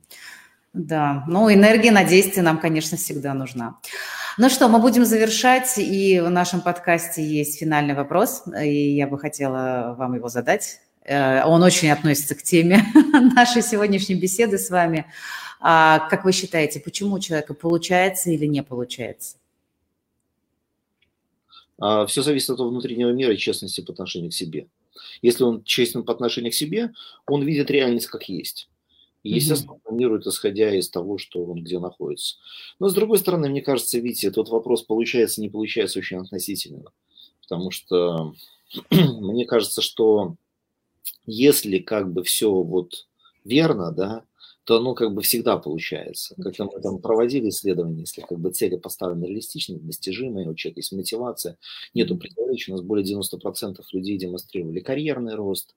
[0.73, 3.79] Да, ну энергия на действие нам, конечно, всегда нужна.
[4.37, 9.17] Ну что, мы будем завершать, и в нашем подкасте есть финальный вопрос, и я бы
[9.17, 10.79] хотела вам его задать.
[11.03, 12.85] Э, он очень относится к теме
[13.35, 15.05] нашей сегодняшней беседы с вами.
[15.59, 19.37] А как вы считаете, почему у человека получается или не получается?
[21.79, 24.67] А, Все зависит от внутреннего мира и честности по отношению к себе.
[25.21, 26.93] Если он честен по отношению к себе,
[27.25, 28.69] он видит реальность как есть.
[29.23, 29.83] И, естественно, mm-hmm.
[29.83, 32.37] планирует, исходя из того, что он где находится.
[32.79, 36.91] Но, с другой стороны, мне кажется, видите, этот вопрос получается, не получается очень относительно.
[37.41, 38.33] Потому что
[38.91, 40.35] мне кажется, что
[41.25, 43.07] если как бы все вот
[43.43, 44.23] верно, да,
[44.69, 46.35] то оно как бы всегда получается.
[46.35, 50.91] Как мы там проводили исследования, если как бы цели поставлены реалистичные, достижимые, у человека есть
[50.91, 51.57] мотивация,
[51.95, 55.75] нету противоречий, у нас более 90% людей демонстрировали карьерный рост.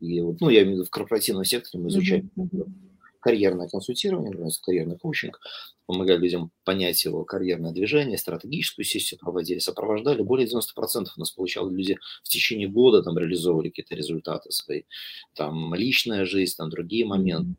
[0.00, 2.28] И вот, ну, я имею в виду в корпоративном секторе мы изучаем
[3.20, 4.32] карьерное консультирование,
[4.64, 5.38] карьерный коучинг,
[5.86, 10.22] помогали людям понять его карьерное движение, стратегическую сессию проводили, сопровождали.
[10.22, 14.82] Более 90% у нас получали люди в течение года, там реализовывали какие-то результаты свои,
[15.36, 17.54] там личная жизнь, там другие моменты.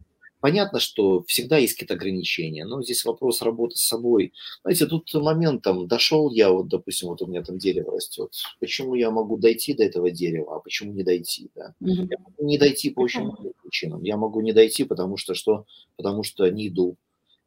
[0.45, 4.31] Понятно, что всегда есть какие-то ограничения, но здесь вопрос работы с собой.
[4.61, 8.31] Знаете, тут момент там, дошел я, вот, допустим, вот у меня там дерево растет.
[8.59, 11.73] Почему я могу дойти до этого дерева, а почему не дойти, да?
[11.81, 12.09] Mm-hmm.
[12.11, 14.03] Я могу не дойти по очень многим причинам.
[14.03, 15.65] Я могу не дойти, потому что что?
[15.95, 16.95] Потому что не иду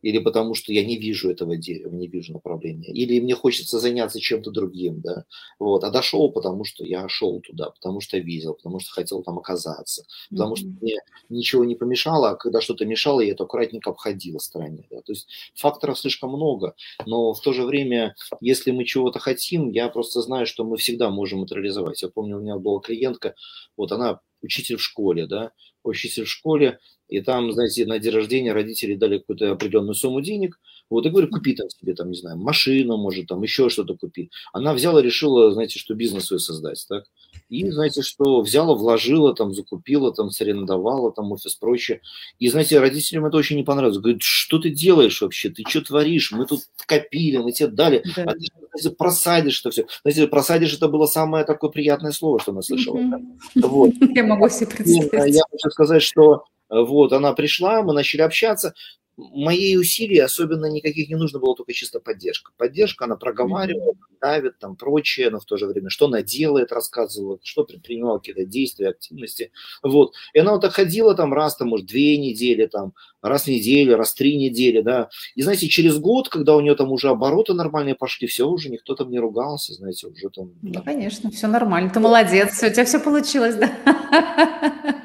[0.08, 4.20] или потому что я не вижу этого дерева, не вижу направления, или мне хочется заняться
[4.20, 5.24] чем-то другим, да,
[5.58, 9.38] вот, а дошел, потому что я шел туда, потому что видел, потому что хотел там
[9.38, 10.56] оказаться, потому mm-hmm.
[10.56, 10.96] что мне
[11.28, 15.28] ничего не помешало, а когда что-то мешало, я это аккуратненько обходил стороне, да, то есть
[15.54, 20.46] факторов слишком много, но в то же время, если мы чего-то хотим, я просто знаю,
[20.46, 22.02] что мы всегда можем это реализовать.
[22.02, 23.34] Я помню, у меня была клиентка,
[23.76, 26.78] вот она учитель в школе, да, учитель в школе,
[27.08, 30.58] и там, знаете, на день рождения родители дали какую-то определенную сумму денег,
[30.90, 34.30] вот, и говорю, купи там себе, там, не знаю, машину, может, там, еще что-то купи.
[34.52, 37.04] Она взяла, решила, знаете, что бизнес свой создать, так?
[37.48, 42.00] И, знаете, что взяла, вложила, там, закупила, там, сорендовала, там, офис, прочее.
[42.38, 43.98] И, знаете, родителям это очень не понравилось.
[43.98, 45.50] Говорит, что ты делаешь вообще?
[45.50, 46.32] Ты что творишь?
[46.32, 48.24] Мы тут копили, мы тебе дали, да.
[48.24, 48.46] а ты
[48.78, 49.86] знаете, просадишь это все.
[50.02, 52.98] Знаете, просадишь это было самое такое приятное слово, что она слышала.
[52.98, 53.66] Mm-hmm.
[53.66, 53.92] Вот.
[54.14, 55.34] Я могу себе представить.
[55.34, 58.74] Я хочу сказать, что вот, она пришла, мы начали общаться.
[59.18, 62.52] Моей усилий особенно никаких не нужно было, только чисто поддержка.
[62.56, 67.40] Поддержка, она проговаривала, давит, там прочее, но в то же время, что она делает, рассказывала,
[67.42, 69.50] что предпринимала, какие-то действия, активности.
[69.82, 70.14] Вот.
[70.34, 73.96] И она вот так ходила там раз, там, может, две недели, там, раз в неделю,
[73.96, 75.08] раз в три недели, да.
[75.34, 78.94] И, знаете, через год, когда у нее там уже обороты нормальные пошли, все, уже никто
[78.94, 80.52] там не ругался, знаете, уже там...
[80.62, 83.72] Ну, конечно, все нормально, ты молодец, у тебя все получилось, да.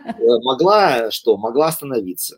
[0.06, 1.36] Э, могла что?
[1.36, 2.38] Могла остановиться.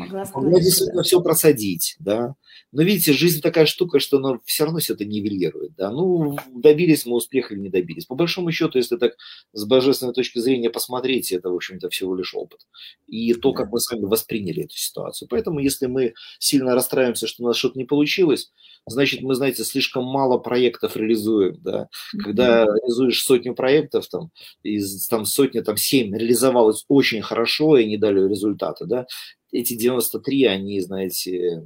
[0.00, 2.34] Могла, действительно все просадить, да.
[2.72, 5.90] Но видите, жизнь такая штука, что она все равно все это нивелирует, да.
[5.90, 8.06] Ну, добились мы успеха или не добились.
[8.06, 9.16] По большому счету, если так
[9.52, 12.60] с божественной точки зрения посмотреть, это, в общем-то, всего лишь опыт.
[13.06, 15.28] И то, как мы с вами восприняли эту ситуацию.
[15.28, 18.52] Поэтому, если мы сильно расстраиваемся, что у нас что-то не получилось,
[18.86, 21.88] значит, мы, знаете, слишком мало проектов реализуем, да.
[22.22, 24.30] Когда реализуешь сотню проектов, там,
[24.62, 29.06] из там сотни, там, семь реализовалось очень хорошо и не дали результата, да,
[29.52, 31.64] эти 93, они, знаете,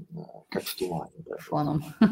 [0.49, 1.12] как в тумане.
[1.26, 1.37] Да.
[1.39, 1.85] Фоном.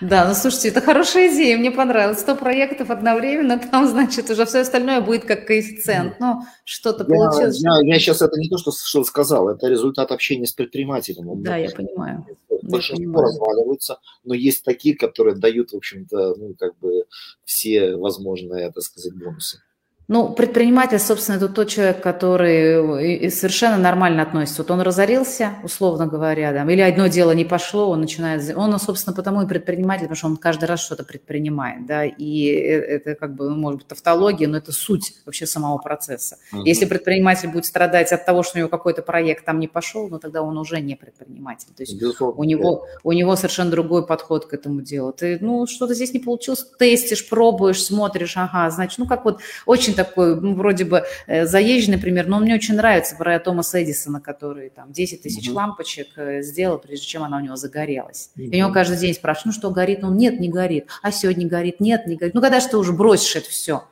[0.00, 2.20] Да, ну слушайте, это хорошая идея, мне понравилось.
[2.20, 6.20] 100 проектов одновременно, там, значит, уже все остальное будет как коэффициент.
[6.20, 7.60] Ну, что-то получилось.
[7.60, 11.42] Я, я сейчас это не то, что, что сказал, это результат общения с предпринимателем.
[11.42, 12.24] Да, я понимаю.
[12.62, 17.04] Большинство разваливаются, но есть такие, которые дают, в общем-то, ну, как бы
[17.44, 19.60] все возможные, так сказать, бонусы.
[20.08, 24.62] Ну, предприниматель, собственно, это тот человек, который совершенно нормально относится.
[24.62, 28.56] Вот он разорился, условно говоря, да, или одно дело не пошло, он начинает...
[28.56, 32.78] Он, собственно, потому и предприниматель, потому что он каждый раз что-то предпринимает, да, и э,
[32.78, 36.38] это как бы, ну, может быть, тавтология, но это суть вообще самого процесса.
[36.54, 36.64] Угу.
[36.64, 40.18] Если предприниматель будет страдать от того, что у него какой-то проект там не пошел, ну,
[40.18, 41.68] тогда он уже не предприниматель.
[41.76, 45.12] То есть у него, у него совершенно другой подход к этому делу.
[45.12, 49.97] Ты, ну, что-то здесь не получилось, тестишь, пробуешь, смотришь, ага, значит, ну, как вот очень
[49.98, 54.20] такой, ну, вроде бы э, заезженный пример, но он мне очень нравится про Томаса Эдисона,
[54.20, 55.52] который там 10 тысяч mm-hmm.
[55.52, 58.30] лампочек э, сделал, прежде чем она у него загорелась.
[58.36, 58.44] Mm-hmm.
[58.44, 60.02] И у него каждый день спрашивают, ну что, горит?
[60.02, 60.86] Ну нет, не горит.
[61.02, 61.80] А сегодня горит?
[61.80, 62.34] Нет, не горит.
[62.34, 63.82] Ну когда же ты уже бросишь это все?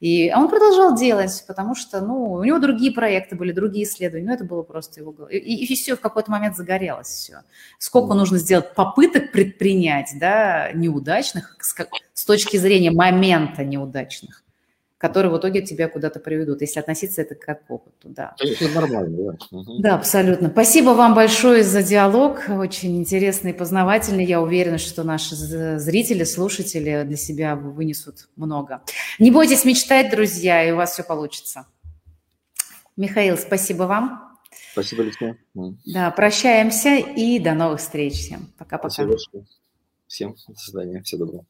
[0.00, 4.34] И он продолжал делать, потому что, ну, у него другие проекты были, другие исследования, ну,
[4.34, 5.14] это было просто его...
[5.28, 7.42] И, и, и все в какой-то момент загорелось все.
[7.78, 11.74] Сколько нужно сделать попыток предпринять, да, неудачных, с,
[12.12, 14.43] с точки зрения момента неудачных
[14.98, 18.34] которые в итоге тебя куда-то приведут, если относиться это как к опыту, да.
[18.38, 19.58] Это нормально, да.
[19.78, 20.48] Да, абсолютно.
[20.48, 24.24] Спасибо вам большое за диалог, очень интересный и познавательный.
[24.24, 28.82] Я уверена, что наши зрители, слушатели для себя вынесут много.
[29.18, 31.66] Не бойтесь мечтать, друзья, и у вас все получится.
[32.96, 34.38] Михаил, спасибо вам.
[34.72, 35.36] Спасибо, Люся.
[35.84, 38.52] Да, прощаемся и до новых встреч всем.
[38.58, 38.88] Пока-пока.
[40.06, 41.02] Всем до свидания.
[41.02, 41.44] Всего доброго.